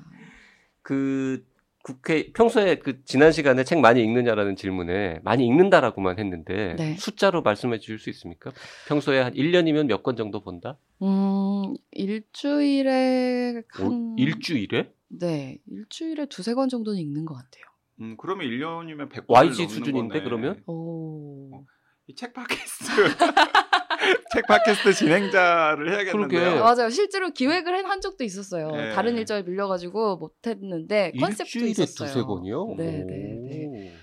그 0.81 1.45
국회 1.84 2.31
평소에 2.34 2.75
그 2.79 3.03
지난 3.05 3.31
시간에 3.31 3.63
책 3.63 3.79
많이 3.79 4.01
읽느냐라는 4.03 4.55
질문에 4.55 5.19
많이 5.23 5.45
읽는다라고만 5.45 6.17
했는데 6.17 6.75
네. 6.77 6.95
숫자로 6.97 7.43
말씀해 7.43 7.77
주실 7.79 7.99
수 7.99 8.10
있습니까? 8.10 8.51
평소에 8.88 9.21
한 9.21 9.34
1년이면 9.34 9.86
몇 9.88 10.01
권 10.01 10.15
정도 10.15 10.41
본다? 10.41 10.77
음, 11.03 11.75
일주일에 11.91 13.62
오, 13.81 13.84
한 13.84 14.15
일주일에? 14.17 14.91
네, 15.10 15.60
일주일에 15.67 16.25
두세 16.25 16.53
권 16.55 16.69
정도는 16.69 16.99
읽는 16.99 17.25
것 17.25 17.36
같아요. 17.36 17.63
음, 18.01 18.15
그러면 18.17 18.47
1년이면 18.47 19.10
100권 19.10 19.25
YG 19.29 19.67
수준인데, 19.67 20.21
그러면? 20.23 20.62
오. 20.67 21.65
이 22.07 22.13
책 22.15 22.33
팟캐스트 22.33 22.85
책 24.33 24.45
팟캐스트 24.47 24.93
진행자를 24.93 25.91
해야겠는데요. 25.91 26.59
맞아요. 26.63 26.89
실제로 26.89 27.31
기획을 27.31 27.89
한 27.89 27.99
적도 28.01 28.23
있었어요. 28.23 28.69
네. 28.71 28.93
다른 28.93 29.17
일정에 29.17 29.41
밀려가지고 29.41 30.17
못했는데 30.17 31.13
컨셉도 31.19 31.43
일주일에 31.59 31.69
있었어요. 31.71 32.07
두세 32.09 32.21
번이요? 32.25 32.75
네, 32.77 33.01
오. 33.01 33.07
네, 33.07 33.65
네. 33.71 33.93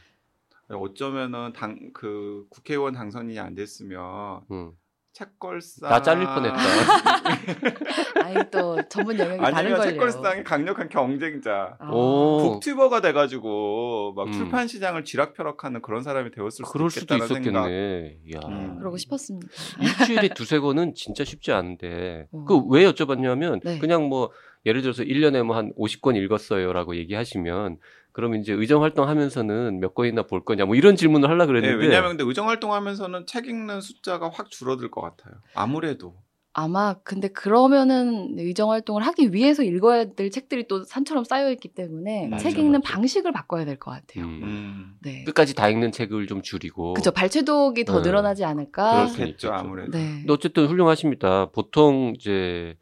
어쩌면은 0.74 1.52
당 1.52 1.92
그 1.92 2.46
국회의원 2.50 2.94
당선이 2.94 3.38
안 3.38 3.54
됐으면 3.54 4.40
음. 4.50 4.72
책걸상 5.12 5.90
나 5.90 6.00
잘릴 6.00 6.24
뻔했다. 6.26 6.56
아니 8.24 8.50
또 8.50 8.80
전문 8.88 9.18
영역이 9.18 9.40
다른 9.40 9.54
아니면 9.56 9.78
걸요. 9.78 9.90
책걸상의 9.90 10.44
강력한 10.44 10.88
경쟁자. 10.88 11.76
아. 11.78 11.90
오. 11.90 12.52
북튜버가 12.54 13.00
돼가지고 13.02 14.14
막 14.16 14.28
음. 14.28 14.32
출판 14.32 14.66
시장을 14.66 15.04
쥐락펴락하는 15.04 15.82
그런 15.82 16.02
사람이 16.02 16.30
되었을 16.30 16.50
수도 16.64 16.68
그럴 16.70 16.90
수도 16.90 17.14
있겠다는 17.14 17.42
생각. 17.44 17.60
있었겠네. 17.68 18.18
야. 18.34 18.40
음. 18.48 18.78
그러고 18.78 18.96
싶었습니다. 18.96 19.48
일주일에 19.80 20.28
두세 20.34 20.58
권은 20.58 20.94
진짜 20.94 21.24
쉽지 21.24 21.52
않은데. 21.52 22.28
어. 22.32 22.44
그왜 22.46 22.84
여쭤봤냐면 22.90 23.60
네. 23.62 23.78
그냥 23.78 24.04
뭐 24.08 24.30
예를 24.64 24.80
들어서 24.80 25.02
1년에 25.02 25.42
뭐 25.42 25.56
한 25.56 25.72
50권 25.76 26.16
읽었어요라고 26.16 26.96
얘기하시면 26.96 27.76
그럼 28.12 28.34
이제 28.34 28.52
의정 28.52 28.82
활동하면서는 28.82 29.80
몇 29.80 29.94
권이나 29.94 30.22
볼 30.26 30.44
거냐 30.44 30.64
뭐 30.66 30.74
이런 30.76 30.96
질문을 30.96 31.28
하려 31.28 31.44
네, 31.44 31.46
그랬는데 31.46 31.76
왜냐하면 31.76 32.10
근데 32.10 32.24
의정 32.24 32.48
활동하면서는 32.48 33.26
책 33.26 33.46
읽는 33.46 33.80
숫자가 33.80 34.30
확 34.32 34.50
줄어들 34.50 34.90
것 34.90 35.00
같아요. 35.00 35.34
아무래도 35.54 36.14
아마 36.54 36.94
근데 37.02 37.28
그러면은 37.28 38.34
의정 38.38 38.70
활동을 38.70 39.00
하기 39.06 39.32
위해서 39.32 39.62
읽어야 39.62 40.12
될 40.12 40.30
책들이 40.30 40.68
또 40.68 40.84
산처럼 40.84 41.24
쌓여 41.24 41.50
있기 41.50 41.68
때문에 41.68 42.28
맞아, 42.28 42.50
책 42.50 42.58
읽는 42.58 42.80
맞아. 42.82 42.92
방식을 42.92 43.32
바꿔야 43.32 43.64
될 43.64 43.78
것 43.78 43.90
같아요. 43.92 44.24
음. 44.26 44.40
음, 44.42 44.94
네. 45.00 45.24
끝까지 45.24 45.54
다 45.54 45.70
읽는 45.70 45.92
책을 45.92 46.26
좀 46.26 46.42
줄이고 46.42 46.92
그죠 46.92 47.10
발췌독이 47.10 47.86
더 47.86 48.02
네. 48.02 48.08
늘어나지 48.10 48.44
않을까. 48.44 49.06
그렇겠죠. 49.06 49.50
아무래도. 49.50 49.92
네. 49.92 50.18
근데 50.18 50.32
어쨌든 50.34 50.66
훌륭하십니다. 50.66 51.46
보통 51.52 52.12
이제 52.18 52.76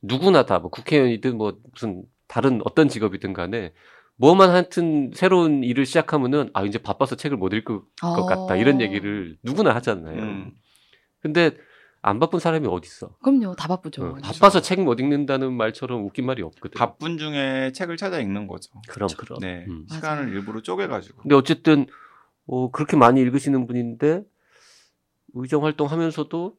누구나 0.00 0.46
다 0.46 0.60
뭐 0.60 0.70
국회의원이든 0.70 1.36
뭐 1.36 1.58
무슨 1.72 2.04
다른 2.28 2.60
어떤 2.64 2.88
직업이든 2.88 3.32
간에 3.32 3.72
뭐만 4.18 4.50
하여튼 4.50 5.10
새로운 5.14 5.62
일을 5.62 5.86
시작하면은 5.86 6.50
아 6.52 6.64
이제 6.64 6.78
바빠서 6.78 7.16
책을 7.16 7.36
못 7.36 7.52
읽을 7.52 7.80
것 8.00 8.26
같다 8.26 8.56
이런 8.56 8.80
얘기를 8.80 9.38
누구나 9.42 9.74
하잖아요. 9.76 10.20
음. 10.22 10.52
근데 11.20 11.52
안 12.02 12.18
바쁜 12.20 12.38
사람이 12.38 12.66
어디 12.68 12.86
있어? 12.86 13.16
그럼요, 13.22 13.54
다 13.56 13.66
바쁘죠. 13.68 14.04
어, 14.04 14.14
바빠서 14.22 14.60
책 14.60 14.80
못 14.80 15.00
읽는다는 15.00 15.52
말처럼 15.52 16.04
웃긴 16.04 16.26
말이 16.26 16.42
없거든. 16.42 16.78
바쁜 16.78 17.18
중에 17.18 17.72
책을 17.72 17.96
찾아 17.96 18.20
읽는 18.20 18.46
거죠. 18.46 18.70
그럼 18.88 19.08
그럼. 19.16 19.38
네, 19.40 19.64
음. 19.68 19.86
시간을 19.90 20.24
맞아요. 20.24 20.36
일부러 20.36 20.62
쪼개가지고. 20.62 21.22
근데 21.22 21.34
어쨌든 21.34 21.86
어, 22.46 22.70
그렇게 22.70 22.96
많이 22.96 23.20
읽으시는 23.20 23.66
분인데 23.66 24.22
의정 25.34 25.64
활동하면서도 25.64 26.54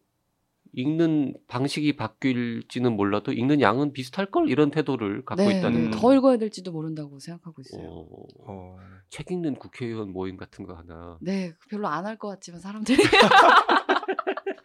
읽는 0.73 1.35
방식이 1.47 1.95
바뀔지는 1.95 2.95
몰라도 2.95 3.31
읽는 3.31 3.61
양은 3.61 3.93
비슷할 3.93 4.27
걸? 4.31 4.49
이런 4.49 4.71
태도를 4.71 5.25
갖고 5.25 5.43
네, 5.43 5.57
있다는 5.59 5.85
네, 5.85 5.89
거. 5.91 5.97
더 5.97 6.13
읽어야 6.15 6.37
될지도 6.37 6.71
모른다고 6.71 7.19
생각하고 7.19 7.61
있어요. 7.61 7.83
어, 7.87 8.05
어, 8.45 8.77
책 9.09 9.31
읽는 9.31 9.55
국회의원 9.55 10.11
모임 10.13 10.37
같은 10.37 10.65
거 10.65 10.73
하나. 10.75 11.17
네, 11.21 11.53
별로 11.69 11.87
안 11.87 12.05
할 12.05 12.17
것 12.17 12.27
같지만 12.29 12.59
사람들이 12.61 12.97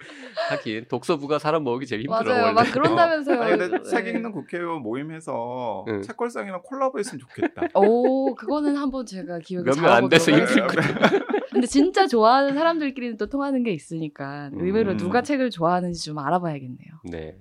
하긴 0.50 0.86
독서부가 0.88 1.38
사람 1.38 1.64
모으기 1.64 1.86
제일 1.86 2.02
힘들어 2.02 2.24
맞아요, 2.24 2.42
원래. 2.44 2.54
막 2.54 2.72
그런다면서요. 2.72 3.40
아니 3.40 3.58
근데 3.58 3.78
네. 3.78 3.82
책 3.82 4.06
읽는 4.06 4.32
국회의원 4.32 4.82
모임해서 4.82 5.84
응. 5.88 6.02
책걸상이랑 6.02 6.62
콜라보했으면 6.62 7.20
좋겠다. 7.20 7.68
오, 7.74 8.34
그거는 8.34 8.76
한번 8.76 9.06
제가 9.06 9.38
기억을 9.38 9.70
몇명안 9.70 10.08
돼서 10.08 10.32
힘들 10.32 10.62
하겠습니다. 10.62 10.96
거야. 10.98 11.20
근데 11.52 11.66
진짜 11.66 12.06
좋아하는 12.06 12.54
사람들끼리는 12.54 13.16
또 13.16 13.26
통하는 13.26 13.62
게 13.62 13.72
있으니까 13.72 14.50
의외로 14.54 14.92
음. 14.92 14.96
누가 14.96 15.22
책을 15.22 15.50
좋아하는지 15.50 16.04
좀 16.04 16.18
알아봐야겠네요. 16.18 16.92
네. 17.10 17.36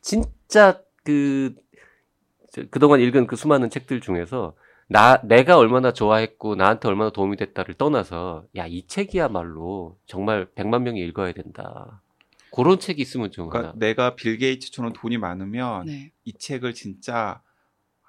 진짜 0.00 0.80
그 1.04 1.54
저, 2.52 2.62
그동안 2.70 3.00
읽은 3.00 3.26
그 3.26 3.36
수많은 3.36 3.70
책들 3.70 4.00
중에서 4.00 4.54
나 4.88 5.20
내가 5.22 5.56
얼마나 5.58 5.92
좋아했고 5.92 6.56
나한테 6.56 6.88
얼마나 6.88 7.10
도움이 7.10 7.36
됐다를 7.36 7.74
떠나서 7.74 8.44
야 8.56 8.66
이 8.66 8.86
책이야말로 8.86 9.98
정말 10.06 10.46
100만 10.54 10.82
명이 10.82 11.00
읽어야 11.00 11.32
된다. 11.32 12.02
그런 12.50 12.78
책이 12.78 13.02
있으면 13.02 13.30
좀 13.32 13.48
그러니까. 13.48 13.74
내가 13.78 14.14
빌 14.14 14.38
게이츠처럼 14.38 14.92
돈이 14.92 15.18
많으면 15.18 15.86
네. 15.86 16.12
이 16.24 16.32
책을 16.32 16.74
진짜 16.74 17.42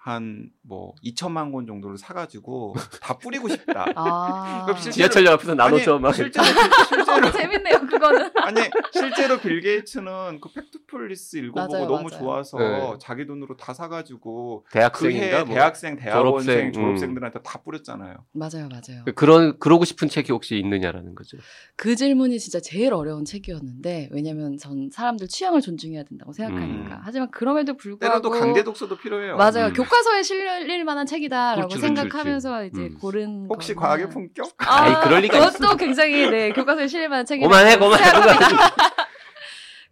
한 0.06 0.52
뭐 0.68 0.96
2천만 1.04 1.52
권 1.52 1.68
정도를 1.68 1.96
사가지고 2.00 2.74
다 3.00 3.16
뿌리고 3.20 3.48
싶다. 3.48 3.86
아, 3.96 4.64
그럼 4.66 4.78
실제로- 4.80 4.94
지하철역 4.94 5.34
앞에서 5.34 5.54
나눠줘 5.54 5.94
아니, 5.94 6.02
막. 6.02 6.12
실제로 6.14 6.44
실제로 6.90 7.28
어, 7.28 7.32
재밌네요, 7.32 7.80
그거는. 7.88 8.32
아니 8.42 8.62
실제로 8.92 9.38
빌 9.40 9.62
게이츠는 9.62 10.42
그 10.42 10.50
Factfulness 10.54 11.38
읽어보고 11.38 11.72
맞아요, 11.74 11.86
너무 11.88 12.10
맞아요. 12.10 12.20
좋아서 12.20 12.58
네. 12.58 12.94
자기 13.00 13.28
돈으로 13.28 13.58
다 13.58 13.76
사가지고 13.76 14.66
대학생인가 14.72 15.28
그해 15.30 15.44
뭐. 15.44 15.54
대학생, 15.54 15.96
대학원생, 15.98 16.46
졸업생, 16.46 16.68
음. 16.68 16.72
졸업생들한테 16.74 17.40
다 17.44 17.62
뿌렸잖아요. 17.64 18.16
맞아요, 18.32 18.68
맞아요. 18.70 19.04
그런 19.16 19.60
그러고 19.60 19.86
싶은 19.86 20.10
책이 20.10 20.32
혹시 20.32 20.58
있느냐라는 20.58 21.14
거죠. 21.14 21.38
그 21.76 21.96
질문이 21.96 22.40
진짜 22.40 22.60
제일 22.60 22.94
어려운 22.94 23.24
책이었는데 23.24 24.10
왜냐면 24.12 24.58
전 24.58 24.90
사람들 24.92 25.28
취향을 25.28 25.62
존중해야 25.62 26.04
된다고 26.06 26.34
생각하니까. 26.34 26.96
음. 26.96 27.00
하지만 27.04 27.30
그럼에도 27.30 27.78
불구하고 27.78 28.22
때로도 28.22 28.30
강제 28.40 28.64
독서도 28.64 28.98
필요해요. 28.98 29.38
맞아요. 29.38 29.68
음. 29.68 29.74
교과 29.74 29.95
서에 30.04 30.24
실릴 30.24 30.84
만한 30.84 31.06
책이다라고 31.06 31.68
그렇지, 31.70 31.78
그렇지, 31.82 31.96
생각하면서 32.02 32.50
그렇지. 32.50 32.72
이제 32.74 32.82
음. 32.84 32.98
고른 33.00 33.48
혹시 33.50 33.74
거는- 33.74 33.80
과학의 33.80 34.10
품격? 34.10 34.52
아, 34.58 34.82
아이, 34.84 34.94
그럴 35.04 35.22
리가 35.22 35.52
그것도 35.52 35.78
굉장히 35.78 36.30
네 36.30 36.52
교과서에 36.52 36.88
실릴 36.88 37.10
만한 37.10 37.26
책이라고 37.26 37.50
고만해, 37.52 37.78
고만해. 37.78 38.04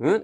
응? 0.01 0.23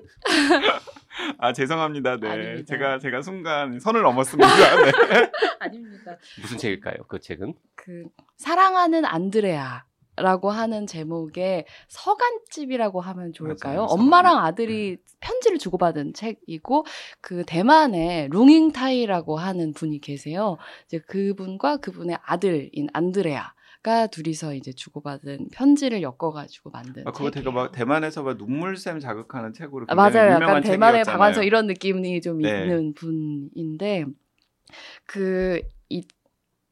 아 1.37 1.53
죄송합니다. 1.53 2.17
네, 2.17 2.29
아닙니다. 2.29 2.63
제가 2.67 2.99
제가 2.99 3.21
순간 3.21 3.79
선을 3.79 4.01
넘었습니다. 4.01 4.47
네. 4.47 4.91
아닙니다. 5.59 6.15
무슨 6.41 6.57
책일까요? 6.57 6.95
그 7.07 7.19
책은? 7.19 7.53
그 7.75 8.03
사랑하는 8.37 9.05
안드레아. 9.05 9.83
라고 10.21 10.49
하는 10.51 10.85
제목의 10.87 11.65
서간집이라고 11.87 13.01
하면 13.01 13.33
좋을까요? 13.33 13.79
맞아요. 13.81 13.87
엄마랑. 13.89 14.37
아들이 14.39 14.97
편지를 15.19 15.57
주고받은 15.57 16.13
책이고 16.13 16.85
그 17.21 17.43
대만에 17.45 18.27
룽잉타이라고 18.31 19.37
하는 19.37 19.73
분이 19.73 19.99
계세요. 20.01 20.57
이제 20.85 20.99
그분과 20.99 21.77
그분의 21.77 22.17
아들인 22.23 22.87
안드레아 22.93 23.53
가 23.81 24.07
둘이서 24.07 24.55
이제 24.55 24.73
주고받은 24.73 25.49
편지를 25.53 26.01
엮어가지고 26.01 26.69
만든 26.69 27.07
아, 27.07 27.11
그거 27.11 27.31
되게. 27.31 27.49
막 27.49 27.71
대만에서 27.71 28.23
막 28.23 28.37
눈물샘 28.37 28.99
자극하는 28.99 29.53
책으로 29.53 29.85
아, 29.87 29.95
맞아요. 29.95 30.31
약간 30.31 30.61
대만의. 30.61 31.05
박완서 31.05 31.43
이런 31.43 31.65
느낌이 31.67 32.19
좀 32.19 32.39
네. 32.39 32.49
있는 32.63 32.93
분인데 32.93 34.05
그 35.05 35.61
이 35.89 36.03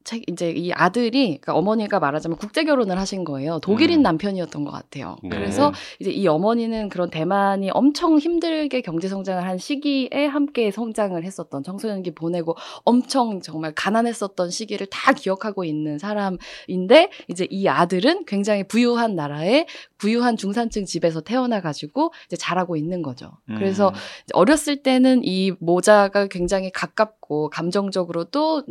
책 0.08 0.22
이제 0.26 0.50
이 0.50 0.72
아들이 0.72 1.38
그러니까 1.38 1.54
어머니가 1.54 2.00
말하자면 2.00 2.38
국제 2.38 2.64
결혼을 2.64 2.98
하신 2.98 3.24
거예요. 3.24 3.58
독일인 3.58 4.00
음. 4.00 4.02
남편이었던 4.04 4.64
것 4.64 4.70
같아요. 4.70 5.16
네. 5.22 5.28
그래서 5.28 5.70
이제 6.00 6.10
이 6.10 6.26
어머니는 6.26 6.88
그런 6.88 7.10
대만이 7.10 7.70
엄청 7.72 8.18
힘들게 8.18 8.80
경제 8.80 9.06
성장을 9.06 9.44
한 9.44 9.58
시기에 9.58 10.24
함께 10.24 10.70
성장을 10.70 11.22
했었던 11.22 11.62
청소년기 11.62 12.12
보내고 12.12 12.56
엄청 12.84 13.42
정말 13.42 13.74
가난했었던 13.74 14.48
시기를 14.48 14.86
다 14.86 15.12
기억하고 15.12 15.64
있는 15.64 15.98
사람인데 15.98 17.10
이제 17.28 17.46
이 17.50 17.68
아들은 17.68 18.24
굉장히 18.24 18.64
부유한 18.64 19.14
나라의 19.14 19.66
부유한 19.98 20.38
중산층 20.38 20.86
집에서 20.86 21.20
태어나 21.20 21.60
가지고 21.60 22.14
이제 22.28 22.36
자라고 22.36 22.76
있는 22.76 23.02
거죠. 23.02 23.32
그래서 23.46 23.88
음. 23.88 23.94
어렸을 24.32 24.82
때는 24.82 25.20
이 25.22 25.52
모자가 25.58 26.28
굉장히 26.28 26.70
가깝고 26.70 27.50
감정적으로도 27.50 28.64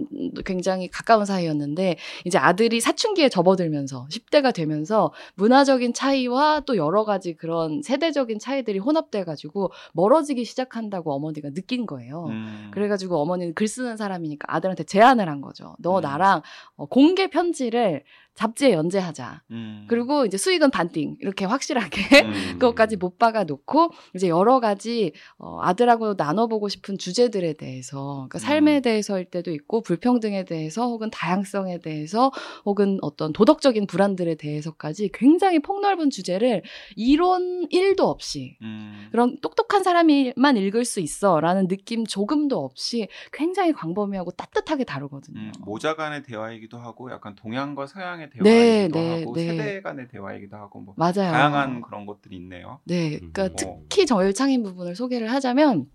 굉장히 0.44 0.88
가까운 0.88 1.27
사이였는데 1.28 1.98
이제 2.26 2.40
아들이 2.40 2.80
사춘기에 2.80 3.30
접어들면서 3.30 4.08
10대가 4.10 4.52
되면서 4.52 5.14
문화적인 5.36 5.94
차이와 5.94 6.62
또 6.62 6.76
여러 6.78 7.06
가지 7.06 7.36
그런 7.36 7.84
세대적인 7.84 8.40
차이들이 8.40 8.80
혼합돼 8.80 9.24
가지고 9.24 9.72
멀어지기 9.94 10.44
시작한다고 10.44 11.14
어머니가 11.14 11.52
느낀 11.52 11.86
거예요. 11.86 12.26
음. 12.30 12.72
그래 12.74 12.88
가지고 12.88 13.22
어머니는 13.22 13.54
글 13.54 13.68
쓰는 13.68 13.96
사람이니까 13.98 14.48
아들한테 14.56 14.84
제안을 14.84 15.30
한 15.30 15.42
거죠. 15.42 15.76
너 15.78 16.00
음. 16.00 16.02
나랑 16.02 16.42
어, 16.76 16.86
공개 16.88 17.30
편지를 17.30 18.04
잡지에 18.38 18.72
연재하자. 18.72 19.42
음. 19.50 19.86
그리고 19.90 20.24
이제 20.24 20.38
수익은 20.38 20.70
반띵 20.70 21.18
이렇게 21.20 21.44
확실하게 21.44 22.02
음. 22.24 22.32
그것까지 22.60 22.96
못 22.96 23.18
박아 23.18 23.46
놓고 23.46 23.90
이제 24.16 24.30
여러 24.30 24.60
가지 24.60 25.12
어, 25.40 25.60
아들하고 25.62 26.14
나눠보고 26.14 26.70
싶은 26.70 27.00
주제들에 27.00 27.54
대해서 27.54 28.28
그러니까 28.30 28.38
삶에 28.38 28.78
음. 28.78 28.82
대해서일 28.84 29.26
때도 29.26 29.52
있고 29.52 29.82
불평등에 29.82 30.46
대해서 30.46 30.86
혹은 30.86 31.10
다양성에 31.10 31.80
대해서 31.80 32.32
혹은 32.64 33.00
어떤 33.02 33.34
도덕적인 33.34 33.88
불안들에 33.88 34.36
대해서까지 34.36 35.10
굉장히 35.16 35.58
폭넓은 35.58 36.12
주제를 36.12 36.62
이론 36.96 37.68
1도 37.70 38.02
없이 38.02 38.58
음. 38.62 39.08
그런 39.12 39.38
똑똑한 39.42 39.84
사람이만 39.84 40.58
읽을 40.58 40.86
수 40.86 41.00
있어라는 41.00 41.68
느낌 41.68 42.06
조금도 42.06 42.64
없이 42.64 43.08
굉장히 43.34 43.74
광범위하고 43.74 44.30
따뜻하게 44.32 44.84
다루거든요. 44.84 45.40
음, 45.40 45.52
모자 45.62 45.96
간의 45.96 46.22
대화이기도 46.22 46.78
하고 46.78 47.10
약간 47.12 47.34
동양과 47.34 47.88
서양의 47.88 48.27
네, 48.42 48.88
대화이기도 48.88 49.00
네, 49.00 49.20
하고 49.20 49.34
네. 49.34 49.48
세대 49.48 49.82
간의 49.82 50.08
대화이기도 50.10 50.58
하고 50.58 50.80
뭐 50.82 50.94
맞아요. 50.98 51.32
다양한 51.32 51.82
그런 51.82 52.06
것들이 52.06 52.36
있네요. 52.38 52.80
네, 52.86 53.18
그러니까 53.18 53.48
음. 53.48 53.86
특히 53.90 54.06
저혈창인 54.06 54.64
부분을 54.64 54.96
소개를 54.96 55.32
하자면 55.32 55.86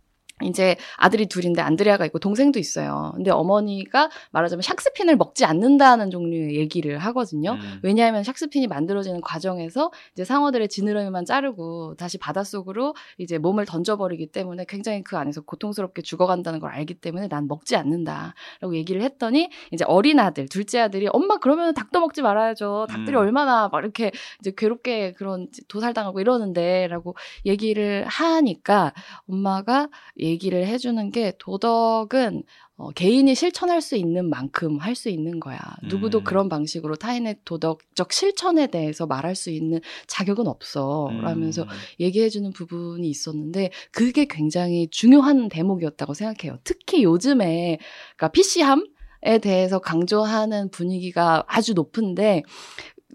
이제 0.43 0.77
아들이 0.97 1.27
둘인데 1.27 1.61
안드레아가 1.63 2.05
있고 2.07 2.19
동생도 2.19 2.59
있어요. 2.59 3.13
근데 3.15 3.31
어머니가 3.31 4.11
말하자면 4.33 4.63
샥스핀을 4.63 5.17
먹지 5.17 5.45
않는다는 5.45 6.11
종류의 6.11 6.57
얘기를 6.57 6.99
하거든요. 6.99 7.53
음. 7.53 7.81
왜냐하면 7.83 8.23
샥스핀이 8.23 8.69
만들어지는 8.69 9.21
과정에서 9.21 9.91
이제 10.13 10.25
상어들의 10.25 10.69
지느러미만 10.69 11.25
자르고 11.25 11.95
다시 11.97 12.19
바닷속으로 12.19 12.95
이제 13.19 13.39
몸을 13.39 13.67
던져버리기 13.67 14.29
때문에 14.29 14.65
굉장히 14.69 15.03
그 15.03 15.17
안에서 15.17 15.43
고통스럽게 15.43 16.03
죽어간다는 16.03 16.59
걸 16.61 16.71
알기 16.73 16.95
때문에 16.95 17.29
난 17.29 17.47
먹지 17.47 17.77
않는다라고 17.77 18.75
얘기를 18.75 19.03
했더니 19.03 19.51
이제 19.71 19.85
어린 19.85 20.19
아들 20.19 20.49
둘째 20.49 20.81
아들이 20.81 21.09
엄마 21.11 21.39
그러면 21.39 21.75
닭도 21.75 22.01
먹지 22.01 22.23
말아야죠 22.23 22.87
닭들이 22.89 23.17
음. 23.17 23.21
얼마나 23.21 23.69
막 23.69 23.81
이렇게 23.83 24.11
이제 24.41 24.53
괴롭게 24.57 25.13
그런 25.13 25.49
도살당하고 25.69 26.21
이러는데라고 26.21 27.17
얘기를 27.47 28.05
하니까 28.07 28.93
엄마가 29.29 29.89
얘기를 30.23 30.67
해주는 30.67 31.11
게 31.11 31.33
도덕은 31.39 32.43
어, 32.77 32.91
개인이 32.91 33.33
실천할 33.35 33.81
수 33.81 33.97
있는 33.97 34.29
만큼 34.29 34.79
할 34.79 34.95
수 34.95 35.09
있는 35.09 35.41
거야. 35.41 35.59
누구도 35.89 36.19
음. 36.19 36.25
그런 36.25 36.49
방식으로 36.49 36.97
타인의 36.97 37.37
도덕적 37.45 38.13
실천에 38.13 38.67
대해서 38.67 39.07
말할 39.07 39.35
수 39.35 39.51
있는 39.51 39.81
자격은 40.07 40.47
없어. 40.47 41.09
음. 41.09 41.23
라면서 41.23 41.67
얘기해주는 42.01 42.53
부분이 42.53 43.09
있었는데 43.09 43.71
그게 43.91 44.27
굉장히 44.29 44.89
중요한 44.91 45.49
대목이었다고 45.49 46.15
생각해요. 46.15 46.59
특히 46.65 47.03
요즘에 47.05 47.79
그러니까 48.17 48.29
PC함 48.29 48.85
에 49.25 49.39
대해서 49.39 49.79
강조하는 49.79 50.69
분위기가 50.71 51.45
아주 51.47 51.75
높은데 51.75 52.43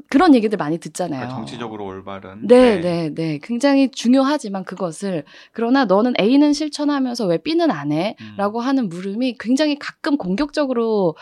그런 0.09 0.35
얘기들 0.35 0.57
많이 0.57 0.77
듣잖아요. 0.77 1.19
그러니까 1.19 1.35
정치적으로 1.37 1.85
올바른. 1.85 2.47
네, 2.47 2.79
네, 2.79 3.09
네. 3.13 3.39
굉장히 3.41 3.89
중요하지만 3.89 4.63
그것을 4.63 5.23
그러나 5.51 5.85
너는 5.85 6.13
A는 6.19 6.53
실천하면서 6.53 7.25
왜 7.25 7.37
B는 7.37 7.71
안 7.71 7.91
해? 7.91 8.15
음. 8.21 8.35
라고 8.37 8.59
하는 8.61 8.89
물음이 8.89 9.37
굉장히 9.39 9.77
가끔 9.77 10.17
공격적으로 10.17 11.15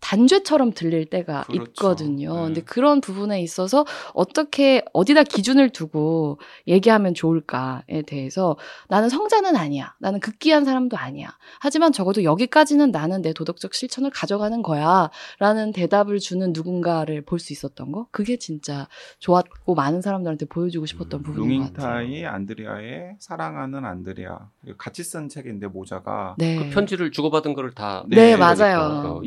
단죄처럼 0.00 0.72
들릴 0.72 1.06
때가 1.06 1.44
그렇죠. 1.48 1.64
있거든요. 1.70 2.34
네. 2.34 2.42
근데 2.44 2.60
그런 2.62 3.00
부분에 3.00 3.40
있어서 3.42 3.84
어떻게 4.14 4.82
어디다 4.92 5.24
기준을 5.24 5.70
두고 5.70 6.38
얘기하면 6.66 7.14
좋을까에 7.14 8.02
대해서 8.06 8.56
나는 8.88 9.08
성자는 9.08 9.56
아니야. 9.56 9.94
나는 9.98 10.20
극기한 10.20 10.64
사람도 10.64 10.96
아니야. 10.96 11.36
하지만 11.60 11.92
적어도 11.92 12.22
여기까지는 12.24 12.90
나는 12.90 13.22
내 13.22 13.32
도덕적 13.32 13.74
실천을 13.74 14.10
가져가는 14.10 14.62
거야. 14.62 15.10
라는 15.40 15.72
대답을 15.72 16.18
주는 16.18 16.52
누군가를 16.52 17.22
볼 17.22 17.38
수 17.38 17.52
있었던 17.52 17.92
거. 17.92 18.08
그게 18.10 18.36
진짜 18.36 18.88
좋았고 19.20 19.74
많은 19.76 20.02
사람들한테 20.02 20.46
보여주고 20.46 20.86
싶었던 20.86 21.20
음, 21.20 21.22
부분인 21.22 21.60
것 21.62 21.72
같아요. 21.74 22.00
루잉타이 22.00 22.26
안드레아의 22.26 23.16
사랑하는 23.20 23.84
안드레아 23.84 24.38
이거 24.66 24.76
같이 24.76 25.04
쓴 25.04 25.28
책인데 25.28 25.68
모자가 25.68 26.34
네. 26.38 26.56
그 26.58 26.70
편지를 26.70 27.12
주고받은 27.12 27.54
거를 27.54 27.70
다. 27.72 28.04
네, 28.08 28.16
네, 28.16 28.36
맞아요. 28.36 28.78
어, 28.80 29.20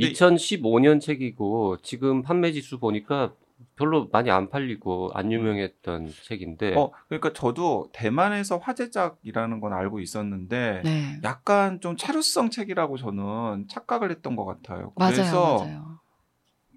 2015년 0.61 1.01
책이고 1.01 1.77
지금 1.81 2.21
판매 2.21 2.51
지수 2.51 2.79
보니까 2.79 3.33
별로 3.75 4.07
많이 4.11 4.31
안 4.31 4.49
팔리고 4.49 5.11
안 5.13 5.31
유명했던 5.31 6.11
책인데. 6.27 6.75
어 6.75 6.91
그러니까 7.07 7.33
저도 7.33 7.89
대만에서 7.93 8.57
화제작이라는 8.57 9.59
건 9.59 9.73
알고 9.73 9.99
있었는데 9.99 10.81
네. 10.83 11.19
약간 11.23 11.79
좀 11.79 11.95
체류성 11.95 12.49
책이라고 12.49 12.97
저는 12.97 13.67
착각을 13.69 14.09
했던 14.11 14.35
것 14.35 14.45
같아요. 14.45 14.93
맞아요, 14.95 15.13
그래서 15.13 15.57
맞아요. 15.59 15.99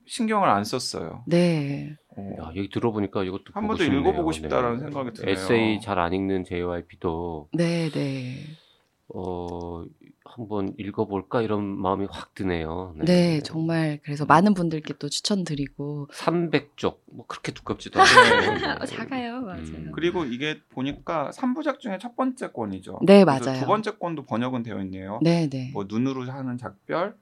신경을 0.07 0.49
안 0.51 0.65
썼어요. 0.65 1.25
네. 1.27 1.97
어. 2.17 2.31
야, 2.43 2.53
얘기 2.55 2.69
들어보니까 2.69 3.25
이것도 3.25 3.45
한 3.55 3.67
번도 3.67 3.83
싶네요. 3.83 4.01
읽어보고 4.01 4.33
싶다라는 4.33 4.81
생각이 4.81 5.13
드네요. 5.15 5.33
에세이 5.33 5.81
잘 5.81 5.99
안 5.99 6.13
읽는 6.13 6.45
JYP도 6.45 7.49
네, 7.55 7.91
네. 7.91 8.45
어 9.09 9.85
한번 10.37 10.75
읽어볼까 10.79 11.43
이런 11.43 11.63
마음이 11.81 12.09
확 12.11 12.35
드네요. 12.35 12.93
네, 13.05 13.41
정말 13.43 14.01
그래서 14.03 14.25
많은 14.25 14.55
분들께 14.55 14.95
또 14.99 15.09
추천드리고 15.09 16.09
300쪽 16.13 16.99
뭐 17.13 17.25
그렇게 17.29 17.53
두껍지도 17.53 18.01
않아요. 18.01 18.79
작아요, 18.85 19.43
맞아요. 19.43 19.61
음. 19.61 19.93
그리고 19.95 20.25
이게 20.25 20.61
보니까 20.71 21.31
3부작 21.33 21.79
중에 21.79 21.99
첫 21.99 22.17
번째 22.17 22.51
권이죠. 22.51 22.99
네, 23.03 23.25
맞아요. 23.25 23.61
두 23.61 23.67
번째 23.67 23.93
권도 23.93 24.25
번역은 24.27 24.65
되어 24.65 24.81
있네요. 24.81 25.21
네, 25.23 25.49
네. 25.49 25.71
뭐 25.73 25.85
눈으로 25.87 26.25
하는 26.29 26.59
작별, 26.59 27.17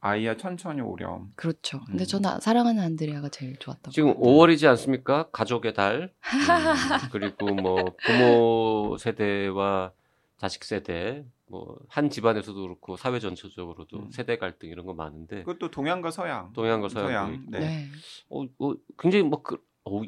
아이야 0.00 0.36
천천히 0.36 0.80
오렴. 0.80 1.30
그렇죠. 1.36 1.80
근데 1.84 2.02
음. 2.02 2.06
저는 2.06 2.40
사랑하는 2.40 2.82
안드레아가 2.82 3.28
제일 3.28 3.56
좋았던 3.58 3.92
지금 3.92 4.08
것 4.08 4.18
같아요. 4.18 4.34
5월이지 4.34 4.68
않습니까? 4.70 5.28
가족의 5.30 5.74
달. 5.74 6.12
음, 6.26 7.08
그리고 7.12 7.54
뭐 7.54 7.94
부모 8.04 8.96
세대와 8.98 9.92
자식 10.36 10.64
세대, 10.64 11.24
뭐 11.48 11.76
한 11.88 12.10
집안에서도 12.10 12.60
그렇고 12.60 12.96
사회 12.96 13.18
전체적으로도 13.20 13.98
음. 13.98 14.10
세대 14.10 14.36
갈등 14.38 14.68
이런 14.68 14.84
거 14.86 14.94
많은데 14.94 15.44
그것도 15.44 15.70
동양과 15.70 16.10
서양. 16.10 16.52
동양과 16.52 16.88
서양도 16.88 17.08
서양. 17.10 17.34
있고. 17.34 17.44
네. 17.50 17.58
네. 17.60 17.86
어, 18.30 18.42
어, 18.58 18.74
굉장히 18.98 19.22
뭐 19.24 19.42
그, 19.42 19.56
어, 19.84 20.02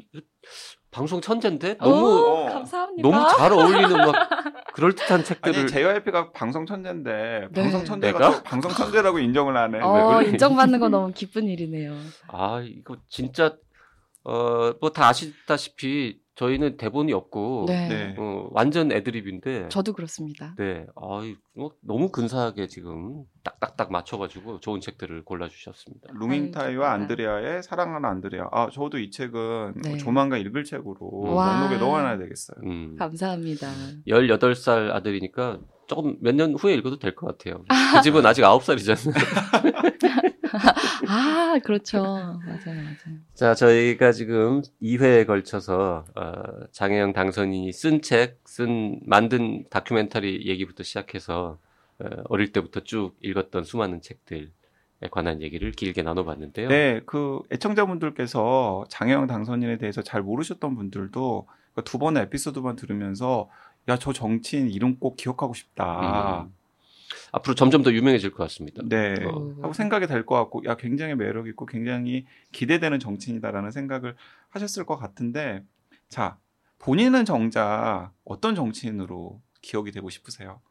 방송 0.91 1.21
천재인데 1.21 1.77
오, 1.81 1.85
너무 1.89 2.07
어, 2.25 2.45
감사합니다. 2.51 3.07
너무 3.09 3.29
잘 3.37 3.53
어울리는 3.53 3.89
막 3.97 4.29
그럴 4.73 4.93
듯한 4.95 5.23
책들을 5.23 5.59
아니 5.59 5.67
JYP가 5.69 6.31
방송 6.31 6.65
천재인데 6.65 7.47
네. 7.51 7.61
방송 7.61 7.85
천재가 7.85 8.43
방송 8.43 8.71
천재라고 8.71 9.19
인정을 9.19 9.55
하네. 9.55 9.79
어? 9.81 10.21
인정받는 10.23 10.79
거 10.79 10.89
너무 10.89 11.13
기쁜 11.13 11.45
일이네요. 11.47 11.95
아 12.27 12.61
이거 12.61 12.97
진짜 13.07 13.55
어 14.23 14.73
뭐 14.81 14.89
다 14.91 15.07
아시다시피 15.07 16.19
저희는 16.39 16.77
대본이 16.77 17.11
없고 17.11 17.65
네. 17.67 17.89
네. 17.89 18.15
어, 18.17 18.47
완전 18.51 18.93
애드립인데 18.93 19.67
저도 19.67 19.91
그렇습니다. 19.91 20.55
네, 20.57 20.85
아, 20.95 21.19
뭐 21.53 21.71
너무 21.85 22.09
근사하게 22.11 22.67
지금 22.67 23.23
딱딱딱 23.43 23.91
맞춰가지고 23.91 24.61
좋은 24.61 24.79
책들을 24.79 25.25
골라주셨습니다. 25.25 26.07
루밍타이와 26.13 26.93
안드레아의 26.93 27.61
사랑하는 27.63 28.07
안드레아. 28.09 28.47
아 28.53 28.69
저도 28.71 28.99
이 28.99 29.11
책은 29.11 29.73
네. 29.83 29.97
조만간 29.97 30.39
읽을 30.39 30.63
책으로 30.63 30.95
와. 31.35 31.59
목록에 31.59 31.77
넣어놔야 31.77 32.17
되겠어요. 32.19 32.57
음, 32.63 32.95
감사합니다. 32.97 33.67
18살 34.07 34.91
아들이니까 34.91 35.59
조금 35.87 36.15
몇 36.21 36.33
년 36.35 36.53
후에 36.55 36.73
읽어도 36.75 36.99
될 36.99 37.15
것 37.15 37.27
같아요. 37.37 37.65
그 37.97 38.01
집은 38.01 38.25
아직 38.25 38.43
9살이잖아요. 38.43 39.11
아, 41.07 41.59
그렇죠. 41.63 42.01
맞아요, 42.01 42.39
맞아요. 42.65 43.19
자, 43.33 43.55
저희가 43.55 44.11
지금 44.11 44.61
2회에 44.81 45.25
걸쳐서 45.25 46.05
어, 46.15 46.33
장혜영 46.71 47.13
당선인이 47.13 47.71
쓴 47.71 48.01
책, 48.01 48.39
쓴 48.45 48.99
만든 49.05 49.65
다큐멘터리 49.69 50.47
얘기부터 50.47 50.83
시작해서 50.83 51.57
어, 51.99 52.05
어릴 52.25 52.51
때부터 52.51 52.81
쭉 52.81 53.15
읽었던 53.21 53.63
수많은 53.63 54.01
책들 54.01 54.51
에 55.01 55.07
관한 55.09 55.41
얘기를 55.41 55.71
길게 55.71 56.01
나눠봤는데요. 56.03 56.67
네, 56.67 56.99
그 57.05 57.39
애청자분들께서 57.53 58.83
장혜영 58.89 59.27
당선인에 59.27 59.77
대해서 59.77 60.01
잘 60.01 60.21
모르셨던 60.21 60.75
분들도 60.75 61.47
그두 61.73 61.99
번의 61.99 62.23
에피소드만 62.23 62.75
들으면서 62.75 63.49
야 63.87 63.97
저 63.97 64.13
정치인 64.13 64.69
이름 64.69 64.97
꼭 64.97 65.15
기억하고 65.17 65.53
싶다. 65.53 66.43
음. 66.43 66.53
앞으로 67.31 67.55
점점 67.55 67.83
더 67.83 67.91
유명해질 67.91 68.31
것 68.31 68.43
같습니다. 68.43 68.81
네. 68.85 69.13
어. 69.25 69.53
하고 69.61 69.73
생각이 69.73 70.07
될 70.07 70.25
것 70.25 70.35
같고, 70.35 70.63
야, 70.65 70.75
굉장히 70.77 71.15
매력 71.15 71.47
있고, 71.47 71.65
굉장히 71.65 72.25
기대되는 72.51 72.99
정치인이다라는 72.99 73.71
생각을 73.71 74.15
하셨을 74.49 74.85
것 74.85 74.97
같은데, 74.97 75.63
자, 76.09 76.37
본인은 76.79 77.25
정작 77.25 78.11
어떤 78.23 78.55
정치인으로 78.55 79.41
기억이 79.61 79.91
되고 79.91 80.09
싶으세요? 80.09 80.61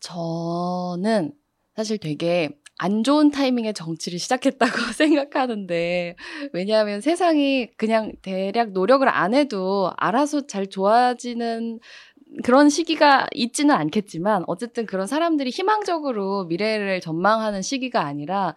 저는 0.00 1.32
사실 1.74 1.98
되게 1.98 2.50
안 2.78 3.02
좋은 3.04 3.30
타이밍에 3.30 3.72
정치를 3.72 4.18
시작했다고 4.18 4.72
생각하는데, 4.92 6.16
왜냐하면 6.52 7.00
세상이 7.00 7.68
그냥 7.76 8.12
대략 8.22 8.72
노력을 8.72 9.08
안 9.08 9.34
해도 9.34 9.90
알아서 9.96 10.46
잘 10.46 10.66
좋아지는 10.68 11.80
그런 12.42 12.68
시기가 12.68 13.26
있지는 13.34 13.74
않겠지만, 13.74 14.44
어쨌든 14.46 14.86
그런 14.86 15.06
사람들이 15.06 15.50
희망적으로 15.50 16.44
미래를 16.44 17.00
전망하는 17.00 17.62
시기가 17.62 18.02
아니라, 18.02 18.54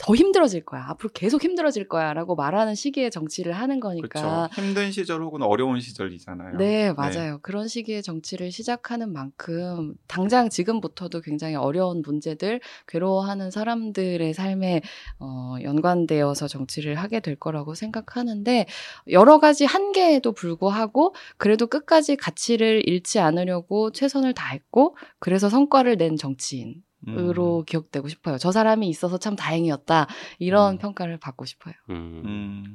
더 0.00 0.14
힘들어질 0.14 0.64
거야. 0.64 0.86
앞으로 0.88 1.10
계속 1.12 1.44
힘들어질 1.44 1.86
거야. 1.86 2.14
라고 2.14 2.34
말하는 2.34 2.74
시기에 2.74 3.10
정치를 3.10 3.52
하는 3.52 3.80
거니까. 3.80 4.08
그렇죠. 4.48 4.62
힘든 4.62 4.90
시절 4.90 5.22
혹은 5.22 5.42
어려운 5.42 5.78
시절이잖아요. 5.78 6.56
네, 6.56 6.90
맞아요. 6.94 7.38
그런 7.42 7.68
시기에 7.68 8.00
정치를 8.00 8.50
시작하는 8.50 9.12
만큼 9.12 9.94
당장 10.06 10.48
지금부터도 10.48 11.20
굉장히 11.20 11.54
어려운 11.54 12.00
문제들, 12.00 12.60
괴로워하는 12.88 13.50
사람들의 13.50 14.32
삶에 14.32 14.80
어, 15.18 15.56
연관되어서 15.62 16.48
정치를 16.48 16.94
하게 16.94 17.20
될 17.20 17.36
거라고 17.36 17.74
생각하는데 17.74 18.66
여러 19.10 19.38
가지 19.38 19.66
한계에도 19.66 20.32
불구하고 20.32 21.14
그래도 21.36 21.66
끝까지 21.66 22.16
가치를 22.16 22.88
잃지 22.88 23.18
않으려고 23.18 23.92
최선을 23.92 24.32
다했고 24.32 24.96
그래서 25.18 25.50
성과를 25.50 25.98
낸 25.98 26.16
정치인. 26.16 26.82
음. 27.08 27.18
으로 27.18 27.64
기억되고 27.66 28.08
싶어요. 28.08 28.38
저 28.38 28.52
사람이 28.52 28.88
있어서 28.88 29.18
참 29.18 29.36
다행이었다. 29.36 30.06
이런 30.38 30.74
음. 30.74 30.78
평가를 30.78 31.18
받고 31.18 31.44
싶어요. 31.44 31.74
음. 31.90 32.22
음. 32.24 32.72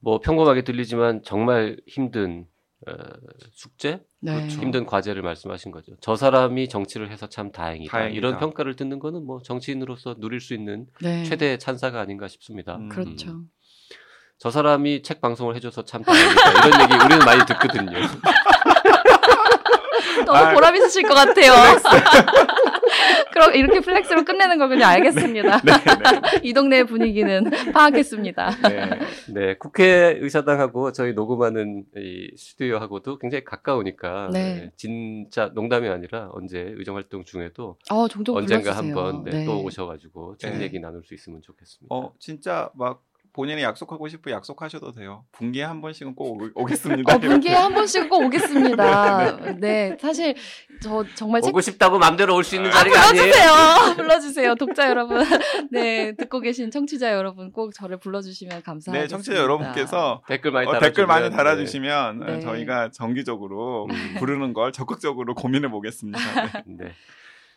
뭐 0.00 0.20
평범하게 0.20 0.62
들리지만 0.62 1.22
정말 1.24 1.76
힘든 1.86 2.46
어, 2.86 2.92
숙제, 3.52 4.00
네. 4.20 4.36
그렇죠. 4.36 4.62
힘든 4.62 4.86
과제를 4.86 5.20
말씀하신 5.22 5.72
거죠. 5.72 5.96
저 6.00 6.14
사람이 6.14 6.68
정치를 6.68 7.10
해서 7.10 7.28
참 7.28 7.50
다행이다. 7.50 7.90
다행이다. 7.90 8.16
이런 8.16 8.38
평가를 8.38 8.76
듣는 8.76 9.00
거는 9.00 9.26
뭐 9.26 9.42
정치인으로서 9.42 10.14
누릴 10.18 10.38
수 10.40 10.54
있는 10.54 10.86
네. 11.00 11.24
최대 11.24 11.58
찬사가 11.58 12.00
아닌가 12.00 12.28
싶습니다. 12.28 12.76
음. 12.76 12.88
그렇죠. 12.88 13.40
저 14.38 14.52
사람이 14.52 15.02
책 15.02 15.20
방송을 15.20 15.56
해줘서 15.56 15.84
참 15.84 16.04
다행이다. 16.04 16.68
이런 16.68 16.82
얘기 16.82 16.94
우리는 17.04 17.18
많이 17.24 17.44
듣거든요. 17.46 17.90
너무 20.24 20.38
아, 20.38 20.52
보람 20.52 20.76
있으실 20.76 21.02
것 21.02 21.14
같아요. 21.14 21.52
그럼 23.32 23.54
이렇게 23.54 23.80
flex로 23.80 24.24
끝내는 24.24 24.58
거군요. 24.58 24.84
알겠습니다. 24.84 25.60
네, 25.64 25.72
네. 25.72 26.40
이 26.42 26.52
동네 26.52 26.84
분위기는 26.84 27.44
파악했습니다. 27.72 28.50
네. 28.68 28.90
네, 29.32 29.54
국회의사당하고 29.58 30.92
저희 30.92 31.12
녹음하는 31.12 31.84
이 31.96 32.30
스튜디오하고도 32.36 33.18
굉장히 33.18 33.44
가까우니까 33.44 34.30
네. 34.32 34.54
네, 34.54 34.70
진짜 34.76 35.50
농담이 35.54 35.88
아니라 35.88 36.30
언제 36.32 36.74
의정 36.76 36.96
활동 36.96 37.24
중에도 37.24 37.76
어, 37.90 38.08
종종 38.08 38.36
언젠가. 38.36 38.72
한번 38.78 39.24
네, 39.24 39.30
네. 39.30 39.44
또 39.44 39.62
오셔가지고 39.62 40.36
책 40.38 40.56
네. 40.58 40.64
얘기 40.64 40.78
나눌 40.78 41.02
수 41.04 41.14
있으면 41.14 41.40
좋겠습니다. 41.42 41.94
어 41.94 42.12
진짜 42.18 42.70
막 42.74 43.02
본인이 43.32 43.62
약속하고 43.62 44.08
싶고 44.08 44.30
약속하셔도 44.30 44.92
돼요. 44.92 45.24
분기에 45.32 45.62
한 45.64 45.80
번씩은 45.80 46.14
꼭 46.14 46.40
오, 46.54 46.64
겠습니다 46.64 47.14
어, 47.14 47.18
분기에 47.18 47.54
한 47.54 47.72
번씩 47.74 48.08
꼭 48.08 48.24
오겠습니다. 48.24 49.56
네, 49.60 49.96
사실 50.00 50.34
저 50.82 51.04
정말 51.14 51.40
책 51.42 51.50
오고 51.50 51.60
싶다고 51.60 51.98
맘대로 51.98 52.34
올 52.34 52.44
수 52.44 52.56
있는 52.56 52.70
아, 52.70 52.74
자리가 52.74 53.08
아니에요. 53.08 53.24
불러주세요. 53.24 53.94
불러주세요. 53.96 54.54
독자 54.56 54.88
여러분. 54.88 55.24
네, 55.70 56.14
듣고 56.16 56.40
계신 56.40 56.70
청취자 56.70 57.12
여러분 57.12 57.52
꼭 57.52 57.72
저를 57.74 57.98
불러주시면 57.98 58.62
감사하겠습니다. 58.62 59.00
네, 59.02 59.06
청취자 59.08 59.36
여러분께서 59.36 60.22
댓글 60.28 60.50
많이 60.52 60.66
어, 60.66 60.72
달아주면, 60.72 60.90
댓글 60.90 61.06
많이 61.06 61.28
네. 61.28 61.36
달아주시면 61.36 62.18
네. 62.20 62.40
저희가 62.40 62.90
정기적으로 62.90 63.86
음. 63.90 64.14
부르는 64.18 64.52
걸 64.52 64.72
적극적으로 64.72 65.34
고민해 65.34 65.68
보겠습니다. 65.70 66.18
네. 66.42 66.62
네. 66.66 66.92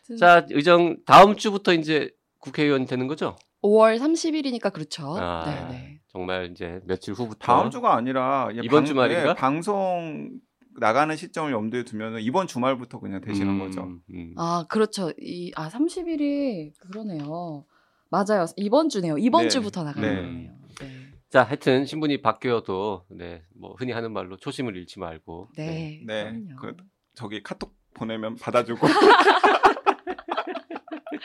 네. 0.08 0.16
자, 0.16 0.44
의정 0.50 0.96
다음 1.06 1.36
주부터 1.36 1.72
이제 1.72 2.10
국회의원 2.40 2.86
되는 2.86 3.06
거죠? 3.06 3.36
5월 3.62 3.98
30일이니까 3.98 4.72
그렇죠. 4.72 5.16
아. 5.18 5.44
네, 5.46 5.68
네. 5.76 6.00
정말 6.08 6.50
이제 6.50 6.80
며칠 6.84 7.14
후부터 7.14 7.38
다음 7.38 7.70
주가 7.70 7.94
아니라 7.94 8.48
예, 8.54 8.60
이번 8.62 8.80
방- 8.80 8.84
주말인가? 8.86 9.30
예, 9.30 9.34
방송 9.34 10.30
나가는 10.78 11.14
시점을 11.14 11.52
염두에 11.52 11.84
두면 11.84 12.20
이번 12.20 12.46
주말부터 12.46 12.98
그냥 13.00 13.20
되시는 13.20 13.48
음, 13.54 13.58
거죠. 13.58 13.82
음. 14.12 14.34
아, 14.36 14.64
그렇죠. 14.68 15.12
이, 15.20 15.52
아, 15.54 15.68
30일이 15.68 16.72
그러네요. 16.80 17.64
맞아요. 18.10 18.46
이번 18.56 18.88
주네요. 18.88 19.16
이번 19.18 19.44
네. 19.44 19.48
주부터 19.48 19.84
나가는 19.84 20.08
네. 20.08 20.16
거네요. 20.22 20.52
네. 20.80 21.12
자, 21.30 21.42
하여튼 21.44 21.86
신분이 21.86 22.20
바뀌어도 22.20 23.04
네, 23.10 23.42
뭐 23.58 23.74
흔히 23.78 23.92
하는 23.92 24.12
말로 24.12 24.36
초심을 24.36 24.76
잃지 24.76 24.98
말고 24.98 25.48
네. 25.56 26.02
네, 26.06 26.24
그럼요. 26.24 26.56
그 26.56 26.76
저기 27.14 27.42
카톡 27.42 27.74
보내면 27.94 28.36
받아주고 28.36 28.80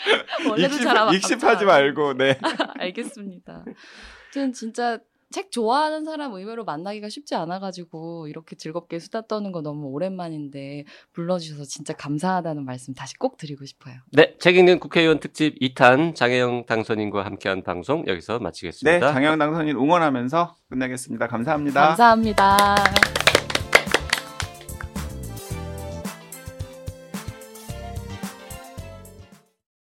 원래도 0.49 0.75
익십, 0.75 0.83
잘 0.83 0.97
안- 0.97 1.13
익십하지 1.13 1.61
안- 1.63 1.67
말고 1.67 2.13
네. 2.15 2.37
알겠습니다. 2.79 3.65
저는 4.33 4.53
진짜 4.53 4.99
책 5.29 5.51
좋아하는 5.51 6.05
사람 6.05 6.31
의외로 6.33 6.63
만나기가 6.63 7.09
쉽지 7.09 7.35
않아가지고 7.35 8.29
이렇게 8.29 8.55
즐겁게 8.55 8.97
수다 8.97 9.27
떠는 9.27 9.51
거 9.51 9.61
너무 9.61 9.87
오랜만인데 9.87 10.85
불러주셔서 11.11 11.65
진짜 11.65 11.93
감사하다는 11.93 12.63
말씀 12.63 12.93
다시 12.93 13.13
꼭 13.17 13.35
드리고 13.37 13.65
싶어요. 13.65 13.95
네, 14.13 14.35
책 14.39 14.55
읽는 14.55 14.79
국회의원 14.79 15.19
특집 15.19 15.59
2탄 15.59 16.15
장혜영 16.15 16.65
당선인과 16.65 17.25
함께한 17.25 17.63
방송 17.63 18.05
여기서 18.07 18.37
네, 18.37 18.43
마치겠습니다. 18.45 19.11
장영 19.11 19.37
당선인 19.37 19.75
응원하면서 19.75 20.55
끝내겠습니다. 20.69 21.27
감사합니다. 21.27 21.87
감사합니다. 21.89 23.16